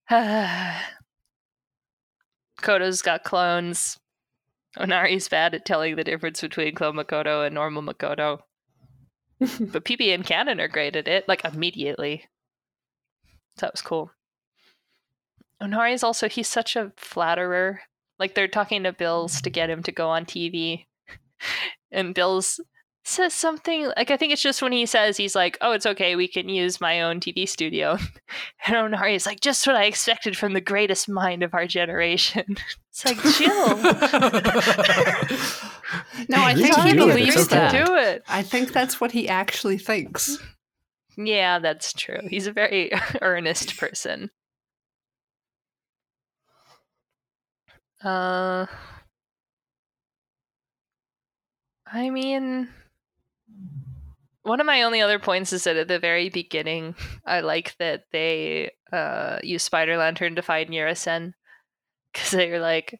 [2.61, 3.97] Koto's got clones.
[4.77, 8.39] Onari's bad at telling the difference between clone Makoto and normal Makoto.
[9.39, 12.25] but PB and Kanon are great at it, like immediately.
[13.59, 14.11] So that was cool.
[15.61, 17.81] Onari is also he's such a flatterer.
[18.17, 20.85] Like they're talking to Bills to get him to go on TV.
[21.91, 22.59] And Bills
[23.03, 26.15] says something like I think it's just when he says he's like, "Oh, it's okay,
[26.15, 27.97] we can use my own TV studio."
[28.67, 32.57] And Onari is like, "Just what I expected from the greatest mind of our generation."
[32.91, 33.77] It's like, chill.
[36.27, 37.55] no, I think he do it, believes okay.
[37.55, 37.85] that.
[37.85, 38.23] do it.
[38.27, 40.37] I think that's what he actually thinks.
[41.19, 42.21] Yeah, that's true.
[42.29, 44.31] He's a very earnest person.
[48.03, 48.65] Uh
[51.85, 52.69] I mean
[54.43, 58.05] one of my only other points is that at the very beginning, I like that
[58.11, 61.33] they uh use Spider Lantern to find Yurusen.
[62.13, 62.99] Cause they're like,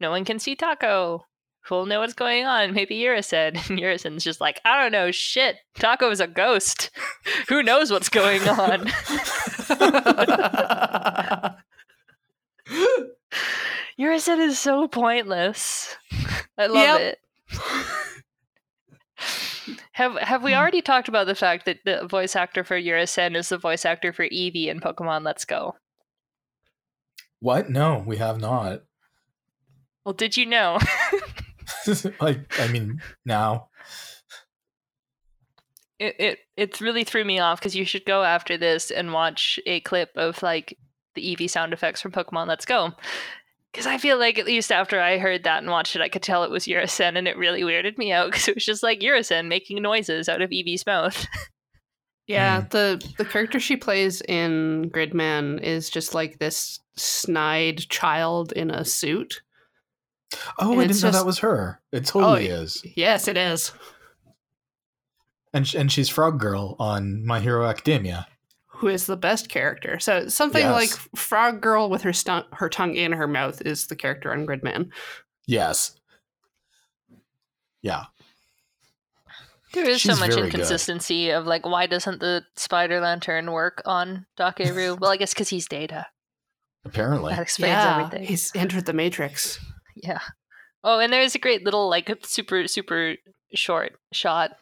[0.00, 1.25] no one can see Taco.
[1.68, 2.72] Who'll know what's going on?
[2.74, 3.54] Maybe Yurusen.
[3.70, 5.56] And Yurusen's just like, I don't know, shit.
[5.74, 6.90] Taco is a ghost.
[7.48, 8.86] Who knows what's going on?
[13.98, 15.96] Yurusen is so pointless.
[16.58, 17.00] I love Yep.
[17.00, 17.18] it.
[19.92, 23.48] Have have we already talked about the fact that the voice actor for Yurusen is
[23.48, 25.76] the voice actor for Eevee in Pokemon Let's Go?
[27.40, 27.70] What?
[27.70, 28.82] No, we have not.
[30.04, 30.78] Well, did you know?
[32.20, 33.68] like, I mean, now.
[35.98, 39.58] it, it it really threw me off because you should go after this and watch
[39.66, 40.78] a clip of like
[41.14, 42.92] the Eevee sound effects from Pokemon Let's Go.
[43.72, 46.22] Because I feel like at least after I heard that and watched it, I could
[46.22, 49.00] tell it was Yurusen, and it really weirded me out because it was just like
[49.00, 51.26] Yurusen making noises out of Eevee's mouth.
[52.26, 52.68] Yeah, hmm.
[52.70, 58.84] the the character she plays in Gridman is just like this snide child in a
[58.84, 59.42] suit.
[60.58, 61.80] Oh, And I didn't know that was her.
[61.92, 62.82] It oh, totally Oh, is.
[62.96, 63.72] Yes, it is.
[65.52, 68.26] And and she's Frog Girl on My Hero Academia.
[68.66, 69.98] Who is the best character?
[69.98, 70.72] So something Yes.
[70.74, 74.46] like Frog Girl with her stu- her tongue in her mouth is the character on
[74.46, 74.90] Gridman.
[75.46, 75.92] Yes.
[77.80, 78.04] Yeah.
[79.72, 80.44] There is so much very good.
[80.46, 84.98] inconsistency of like, why doesn't the Spider Lantern work on Dakeru?
[84.98, 86.06] well, I guess because he's Data.
[86.84, 87.32] Apparently.
[87.34, 88.26] That explains yeah, everything.
[88.26, 89.58] he's entered the Matrix.
[89.96, 90.20] Yeah.
[90.84, 93.16] Oh, and there's a great little like super super
[93.54, 94.52] short shot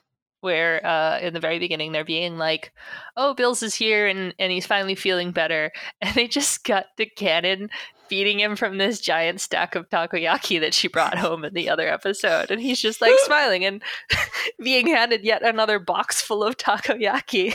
[0.40, 2.72] where uh, in the very beginning they're being like,
[3.16, 7.06] "Oh, Bills is here and and he's finally feeling better," and they just cut to
[7.14, 7.68] Kanon
[8.08, 11.88] feeding him from this giant stack of takoyaki that she brought home in the other
[11.88, 13.82] episode, and he's just like smiling and
[14.62, 17.54] being handed yet another box full of takoyaki.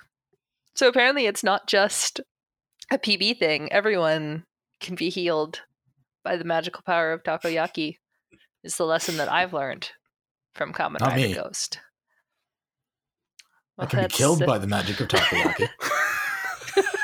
[0.74, 2.20] so apparently, it's not just
[2.90, 3.70] a PB thing.
[3.70, 4.44] Everyone
[4.80, 5.60] can be healed
[6.26, 7.98] by the magical power of takoyaki.
[8.64, 9.90] Is the lesson that I've learned
[10.56, 11.34] from Kamen Not Rider me.
[11.34, 11.78] Ghost.
[13.78, 15.68] I Well, can be that's- killed by the magic of takoyaki.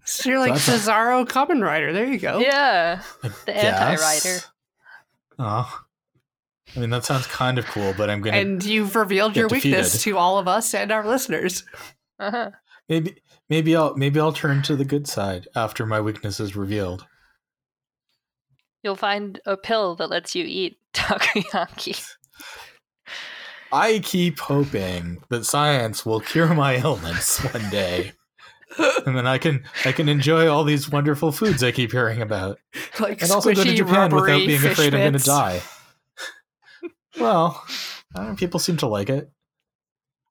[0.06, 1.92] so you're like So that's Cesaro Kamen Rider.
[1.92, 2.40] There you go.
[2.40, 4.40] Yeah, I The anti-rider.
[5.38, 5.82] Oh.
[6.76, 9.50] I mean, that sounds kind of cool, but I'm gonna And you've revealed Get your
[9.50, 11.66] weakness to all of us and our listeners.
[12.20, 12.52] uh-huh.
[12.88, 13.16] maybe
[13.52, 17.06] maybe I'll maybe I'll turn to the good side after my weakness is revealed.
[18.82, 22.04] you'll find a pill that lets you eat takoyaki.
[23.72, 28.14] I keep hoping that science will cure my illness one day.
[29.06, 32.58] and then I can I can enjoy all these wonderful foods I keep hearing about.
[33.00, 35.62] like And also go to Japan without being afraid I'm going to die.
[37.20, 37.64] well,
[38.16, 39.30] I don't know, people seem to like it.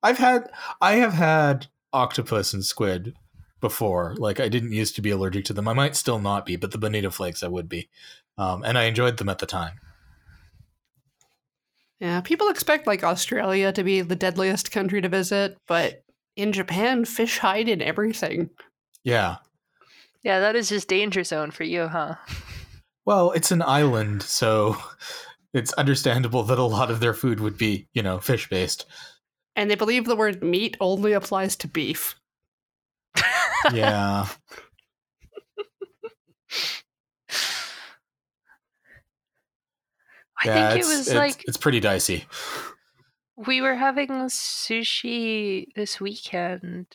[0.01, 0.49] I've had
[0.81, 3.13] I have had octopus and squid
[3.59, 4.15] before.
[4.17, 5.67] Like I didn't used to be allergic to them.
[5.67, 7.89] I might still not be, but the bonito flakes I would be.
[8.37, 9.79] Um, and I enjoyed them at the time.
[11.99, 16.03] Yeah, people expect like Australia to be the deadliest country to visit, but
[16.35, 18.49] in Japan, fish hide in everything.
[19.03, 19.37] Yeah.
[20.23, 22.15] yeah, that is just danger zone for you, huh?
[23.05, 24.77] Well, it's an island, so
[25.53, 28.85] it's understandable that a lot of their food would be, you know, fish based.
[29.55, 32.15] And they believe the word meat only applies to beef.
[33.73, 34.27] Yeah.
[40.43, 42.25] I yeah, think it was it's, like it's pretty dicey.
[43.35, 46.87] we were having sushi this weekend.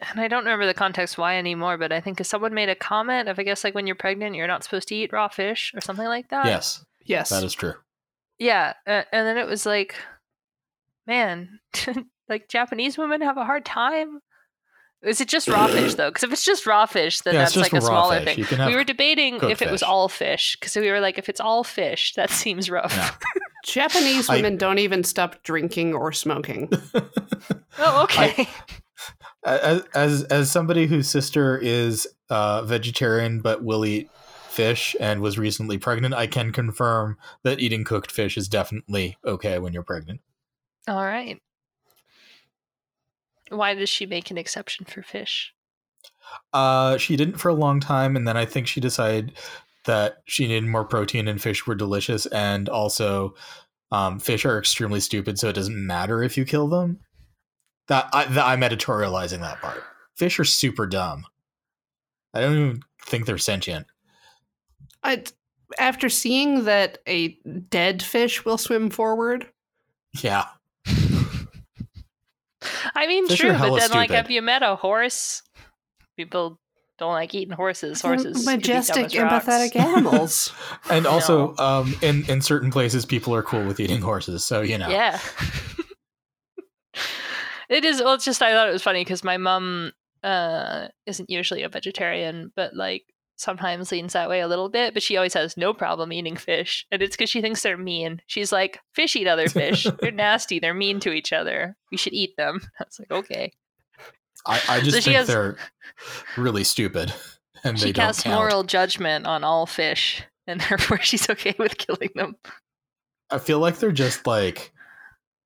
[0.00, 3.28] And I don't remember the context why anymore, but I think someone made a comment
[3.28, 5.80] of, I guess, like when you're pregnant, you're not supposed to eat raw fish or
[5.80, 6.46] something like that.
[6.46, 7.30] Yes, Yes.
[7.30, 7.74] that is true.
[8.38, 9.94] Yeah, uh, and then it was like,
[11.06, 11.60] man,
[12.28, 14.20] like Japanese women have a hard time.
[15.02, 16.10] Is it just raw fish though?
[16.10, 18.24] Because if it's just raw fish, then Yeah, that's like a smaller fish.
[18.26, 18.38] thing.
[18.38, 19.88] You can have We were debating if it was fish.
[19.88, 22.94] all fish because we were like, if it's all fish, that seems rough.
[22.94, 23.10] Yeah.
[23.64, 26.70] Japanese I- women don't even stop drinking or smoking.
[27.78, 28.48] oh, okay.
[29.44, 34.08] as, as as somebody whose sister is uh, vegetarian but will eat
[34.48, 39.58] fish and was recently pregnant, I can confirm that eating cooked fish is definitely okay
[39.58, 40.20] when you're pregnant.
[40.88, 41.40] All right.
[43.50, 45.52] Why does she make an exception for fish?
[46.52, 49.32] Uh, she didn't for a long time, and then I think she decided
[49.84, 53.34] that she needed more protein, and fish were delicious, and also
[53.90, 57.00] um, fish are extremely stupid, so it doesn't matter if you kill them.
[57.88, 59.82] That, I, that I'm editorializing that part.
[60.16, 61.26] Fish are super dumb.
[62.32, 63.86] I don't even think they're sentient.
[65.02, 65.24] I,
[65.78, 67.36] after seeing that a
[67.68, 69.48] dead fish will swim forward,
[70.20, 70.46] Yeah,
[72.94, 74.16] I mean, Fish true, but hella then, like, stupid.
[74.16, 75.42] have you met a horse?
[76.16, 76.58] People
[76.98, 78.02] don't like eating horses.
[78.02, 80.52] they're Horses, could be dumb majestic, empathetic animals.
[80.90, 84.44] and also um, in in certain places, people are cool with eating horses.
[84.44, 85.18] So you know, Yeah.
[87.68, 88.00] it is.
[88.00, 91.68] Well, it's just I thought it was funny because my mom uh, isn't usually a
[91.68, 93.04] vegetarian, but like
[93.36, 94.94] sometimes leans that way a little bit.
[94.94, 98.20] But she always has no problem eating fish, and it's because she thinks they're mean.
[98.26, 99.86] She's like, "Fish eat other fish.
[100.00, 100.58] they're nasty.
[100.58, 101.76] They're mean to each other.
[101.90, 103.52] We should eat them." I was like, "Okay."
[104.46, 105.56] I, I just So she think has- they're
[106.36, 107.12] really stupid,
[107.64, 112.36] and she casts moral judgment on all fish, and therefore she's okay with killing them.
[113.30, 114.72] I feel like they're just like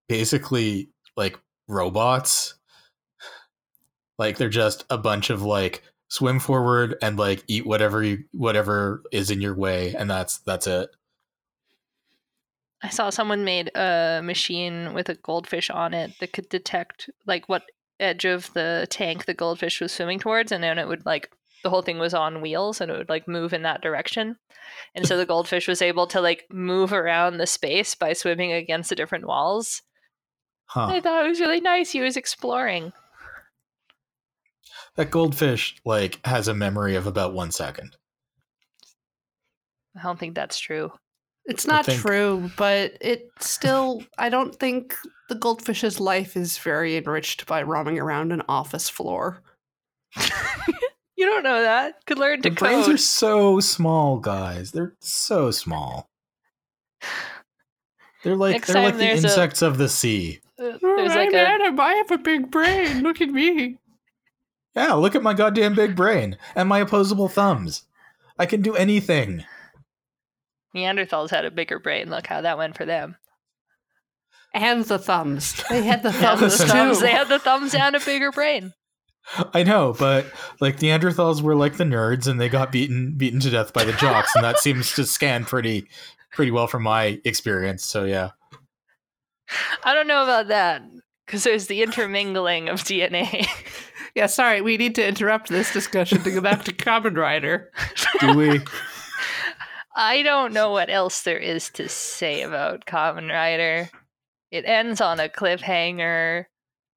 [0.08, 2.54] basically like robots.
[4.18, 9.02] Like they're just a bunch of like swim forward and like eat whatever you whatever
[9.10, 10.90] is in your way and that's that's it.
[12.82, 17.48] I saw someone made a machine with a goldfish on it that could detect like
[17.48, 17.64] what
[17.98, 21.30] edge of the tank the goldfish was swimming towards, and then it would like
[21.62, 24.36] the whole thing was on wheels and it would like move in that direction.
[24.94, 28.90] And so the goldfish was able to like move around the space by swimming against
[28.90, 29.82] the different walls.
[30.66, 30.86] Huh.
[30.86, 31.90] I thought it was really nice.
[31.90, 32.92] He was exploring.
[34.96, 37.96] That goldfish like has a memory of about 1 second.
[39.98, 40.92] I don't think that's true.
[41.46, 44.94] It's not think- true, but it still, I don't think
[45.28, 49.42] the goldfish's life is very enriched by roaming around an office floor.
[51.18, 52.04] You don't know that.
[52.04, 54.70] Could learn to Their brains are so small, guys.
[54.70, 56.10] They're so small.
[58.22, 60.40] They're like Next they're like the there's a- insects of the sea.
[60.58, 61.80] Uh, There's I'm like a Adam.
[61.80, 63.02] I have a big brain.
[63.02, 63.78] Look at me.
[64.76, 67.84] Yeah, look at my goddamn big brain and my opposable thumbs.
[68.38, 69.44] I can do anything.
[70.74, 72.10] Neanderthals had a bigger brain.
[72.10, 73.16] Look how that went for them.
[74.52, 75.62] And the thumbs.
[75.70, 76.70] They had the thumbs the too.
[76.70, 78.74] thumbs, they had the thumbs and a bigger brain.
[79.52, 80.26] I know, but
[80.60, 83.92] like Neanderthals were like the nerds and they got beaten beaten to death by the
[83.94, 85.88] jocks, and that seems to scan pretty
[86.32, 87.84] pretty well from my experience.
[87.84, 88.30] So yeah.
[89.82, 90.82] I don't know about that
[91.26, 93.46] because there's the intermingling of DNA.
[94.16, 94.60] yeah, sorry.
[94.62, 97.70] We need to interrupt this discussion to go back to Kamen Rider.
[98.20, 98.60] Do we
[99.94, 103.88] I don't know what else there is to say about Kamen Rider.
[104.50, 106.44] It ends on a cliffhanger.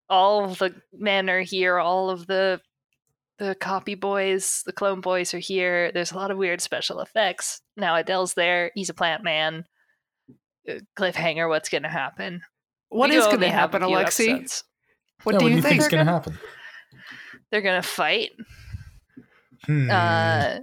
[0.09, 1.77] All of the men are here.
[1.77, 2.59] All of the
[3.37, 5.91] the copy boys, the clone boys are here.
[5.93, 7.61] There's a lot of weird special effects.
[7.77, 8.71] Now Adel's there.
[8.75, 9.63] He's a plant man.
[10.69, 11.47] Uh, Cliffhanger.
[11.47, 12.41] What's going to happen?
[12.89, 14.29] What We is going to only have a happen, few Alexi?
[14.33, 14.63] episodes.
[15.23, 15.81] What Yeah, do what you do you think?
[15.81, 16.39] is gonna gonna- happen?
[17.51, 18.31] They're going to fight.
[19.65, 19.89] Hmm.
[19.89, 20.57] Uh,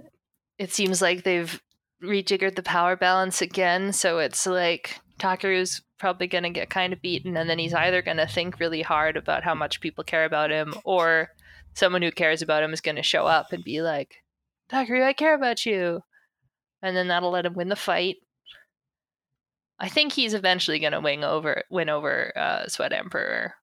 [0.57, 1.61] it seems like they've
[2.03, 7.01] rejiggered the power balance again, so it's like Takeru's probably going to get kind of
[7.01, 10.25] beaten, and then he's either going to think really hard about how much people care
[10.25, 11.29] about him, or
[11.73, 14.23] someone who cares about him is going to show up and be like,
[14.69, 16.01] Takeru, I care about you.
[16.81, 18.17] And then that'll let him win the fight.
[19.79, 23.53] I think he's eventually going to win over win over uh, Sweat Emperor.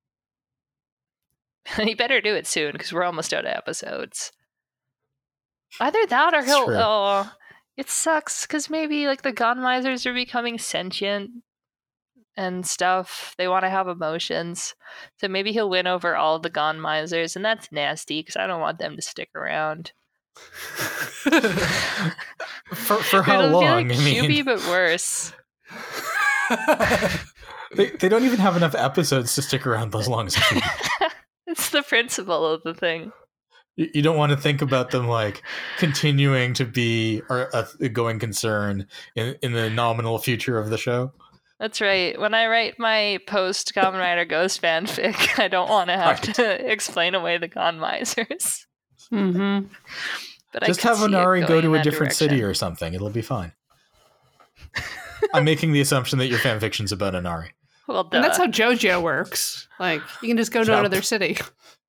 [1.79, 4.33] And he better do it soon because we're almost out of episodes.
[5.81, 6.67] Either that or he'll.
[6.67, 6.77] true.
[6.77, 7.31] Oh,
[7.77, 11.31] it sucks because maybe like the Gammaizers are becoming sentient
[12.37, 13.35] and stuff.
[13.39, 14.75] They want to have emotions,
[15.19, 18.79] so maybe he'll win over all the Gammaizers, and that's nasty because I don't want
[18.79, 19.93] them to stick around.
[22.75, 23.89] for for how It'll be long?
[23.89, 25.33] like I mean, QB, but worse.
[27.75, 30.67] they, they don't even have enough episodes to stick around as long as Cutie.
[31.47, 33.13] It's the principle of the thing.
[33.77, 35.43] you don't want to think about them like
[35.79, 38.87] continuing to be a, a going concern
[39.17, 41.13] in, in the nominal future of the show.
[41.61, 42.19] That's right.
[42.19, 46.35] When I write my post Kamen Rider Ghost fanfic, I don't want to have Right.
[46.35, 48.65] to explain away the Gammaizers.
[49.13, 49.67] mm-hmm.
[50.53, 52.95] But Just have see go to a different city or something.
[52.95, 53.53] It'll be fine.
[55.33, 57.49] I'm making the assumption that your fanfiction's about Onari.
[57.87, 58.17] Well, duh.
[58.17, 59.69] And that's how JoJo works.
[59.79, 60.81] Like, you can just go to Yep.
[60.81, 61.37] another city.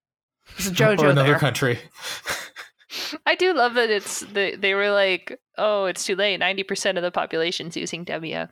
[0.58, 1.40] There's a or JoJo another there.
[1.40, 1.80] country.
[3.26, 6.38] I do love that it's they, they were like, oh, it's too late.
[6.38, 8.50] Ninety percent of the population's using Demia.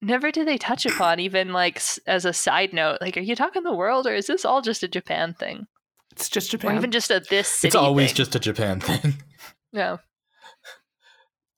[0.00, 3.62] Never did they touch upon even like as a side note, like, are you talking
[3.64, 5.66] the world or is this all just a Japan thing,
[6.12, 6.76] It's just or Japan.
[6.76, 7.68] even just a this city?
[7.68, 8.16] It's always thing?
[8.16, 9.14] just a Japan thing.
[9.74, 9.98] no.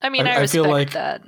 [0.03, 1.22] I mean, I- I, I feel respect like- that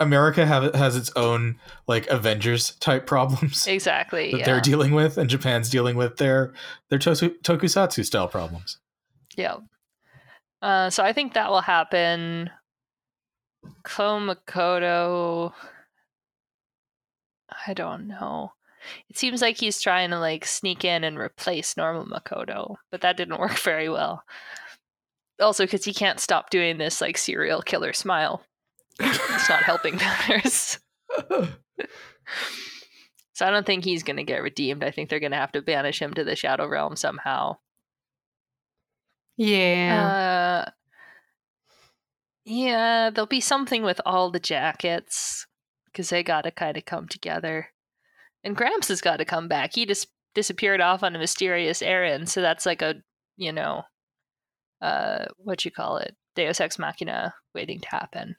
[0.00, 4.32] America have has its own like Avengers type problems exactly.
[4.32, 4.44] that yeah.
[4.44, 6.52] they're dealing with, and Japan's dealing with their
[6.90, 8.78] their tokusatsu style problems.
[9.36, 9.56] Yeah.
[10.60, 12.50] Uh, so I think that will happen.
[13.84, 15.52] Komakoto.
[17.66, 18.52] I don't know.
[19.08, 23.16] It seems like he's trying to like sneak in and replace normal Makoto, but that
[23.16, 24.24] didn't work very well.
[25.40, 28.42] Also, because he can't stop doing this like serial killer smile.
[29.00, 30.78] It's not helping matters.
[33.34, 34.84] So I don't think he's going to get redeemed.
[34.84, 37.56] I think they're going to have to banish him to the Shadow Realm somehow.
[39.36, 40.66] yeah.
[40.66, 40.70] Uh,
[42.44, 45.46] yeah, there'll be something with all the jackets
[45.86, 47.70] because they got to kind of come together.
[48.44, 49.74] And Gramps has got to come back.
[49.74, 53.02] He just disappeared off on a mysterious errand, so that's like a
[53.36, 53.82] you know,
[54.80, 58.36] uh, what you call it, Deus Ex Machina waiting to happen.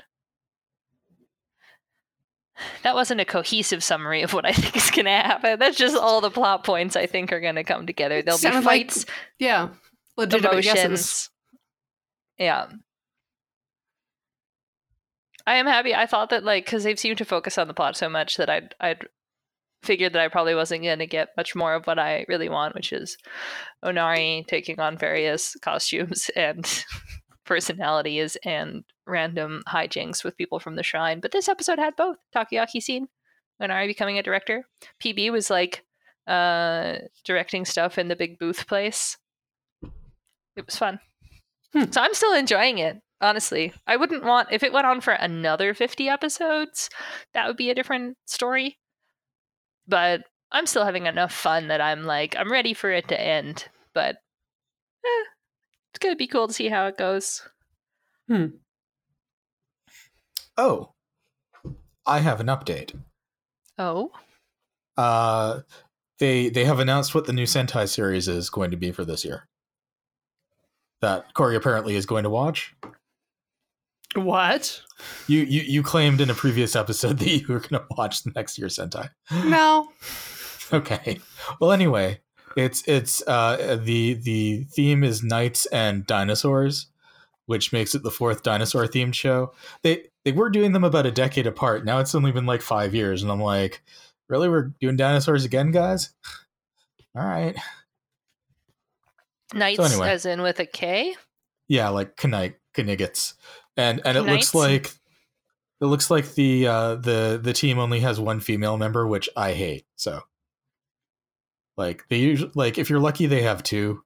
[2.84, 5.60] That wasn't a cohesive summary of what I think is going to happen.
[5.60, 8.22] That's just all the plot points I think are going to come together.
[8.22, 9.06] There'll be Sounded like fights,
[9.40, 9.70] yeah.
[10.18, 11.30] Legitimate guesses.
[12.38, 12.68] Yeah.
[15.48, 15.94] I am happy.
[15.94, 18.50] I thought that like because they've seemed to focus on the plot so much that
[18.50, 19.06] I'd I'd
[19.84, 22.74] figured that I probably wasn't going to get much more of what I really want,
[22.74, 23.18] which is
[23.84, 26.66] Onari taking on various costumes and
[27.46, 31.20] personalities and random hijinks with people from the shrine.
[31.20, 33.08] But this episode had both Takoyaki scene,
[33.62, 34.68] Onari becoming a director.
[35.04, 35.84] PB was like
[36.28, 39.18] uh directing stuff in the big booth place.
[40.56, 41.00] It was fun.
[41.74, 41.92] Hmm.
[41.92, 43.02] So I'm still enjoying it.
[43.22, 46.90] Honestly, I wouldn't want if it went on for another 50 episodes,
[47.34, 48.78] that would be a different story.
[49.88, 53.68] But I'm still having enough fun that I'm like I'm ready for it to end.
[53.94, 54.18] But
[55.06, 55.24] eh,
[55.96, 57.42] it's gonna be cool to see how it goes.
[58.28, 58.48] Hmm.
[60.58, 60.92] Oh,
[62.06, 62.94] I have an update.
[63.78, 64.12] Oh,
[64.98, 65.62] Uh,
[66.20, 69.24] they they have announced what the new Sentai series is going to be for this
[69.24, 69.48] year.
[71.02, 72.76] That Corey apparently is going to watch.
[74.16, 74.82] What?
[75.28, 78.32] You you you claimed in a previous episode that you were going to watch the
[78.36, 79.10] next year Sentai.
[79.32, 79.88] No.
[80.74, 81.20] Okay.
[81.62, 82.22] Well, anyway,
[82.56, 86.88] it's it's uh the the theme is knights and dinosaurs,
[87.46, 89.54] which makes it the fourth dinosaur themed show.
[89.82, 91.86] They they were doing them about a decade apart.
[91.86, 93.82] Now it's only been like five years, and I'm like,
[94.28, 96.12] really, we're doing dinosaurs again, guys?
[97.16, 97.56] All right.
[99.54, 100.10] knights anyway.
[100.10, 101.16] as in with a K.
[101.68, 103.36] Yeah, like Knight Kniggets,
[103.78, 104.94] and and it looks like
[105.82, 109.54] it looks like the uh the the team only has one female member, which I
[109.54, 109.86] hate.
[109.96, 110.22] So,
[111.78, 114.04] like they usually like if you're lucky, they have two.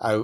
[0.00, 0.14] I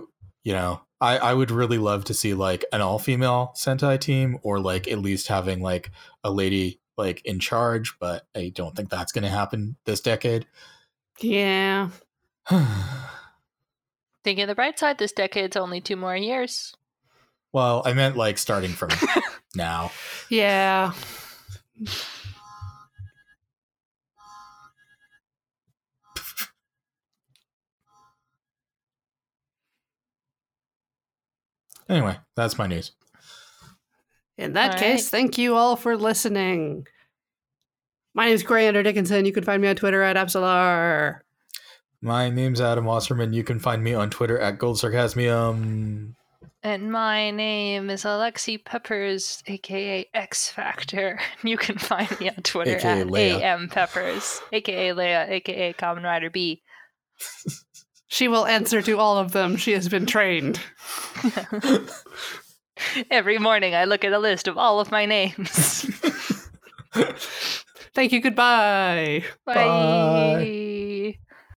[0.43, 4.39] you know I I would really love to see like an all female Sentai team,
[4.43, 5.91] or like at least having like
[6.24, 10.47] a lady like in charge, but I don't think that's going to happen this decade.
[11.20, 11.91] Yeah.
[14.24, 16.74] Thinking of the bright side, this decade's only two more years.
[17.53, 18.91] well, I meant like starting from
[19.55, 19.93] now.
[20.29, 20.93] Yeah.
[31.89, 32.93] Anyway, that's my news.
[34.36, 35.11] In that All case, right.
[35.11, 36.86] thank you all for listening.
[38.14, 39.24] My name is Grander Dickinson.
[39.24, 41.20] You can find me on Twitter at Absolar.
[42.01, 43.32] My name's Adam Wasserman.
[43.32, 46.14] You can find me on Twitter at Gold Sarcasmium.
[46.62, 51.18] And my name is Alexi Peppers, aka X Factor.
[51.45, 53.41] You can find me on Twitter AKA at Leia.
[53.41, 56.62] AM Peppers, aka Leia, aka Kamen Rider B.
[58.09, 59.56] She will answer to all of them.
[59.56, 60.61] She has been trained.
[63.11, 65.82] Every morning I look at a list of all of my names.
[67.94, 68.20] Thank you.
[68.20, 69.24] Goodbye.
[69.44, 69.54] Bye.
[69.54, 70.84] Bye.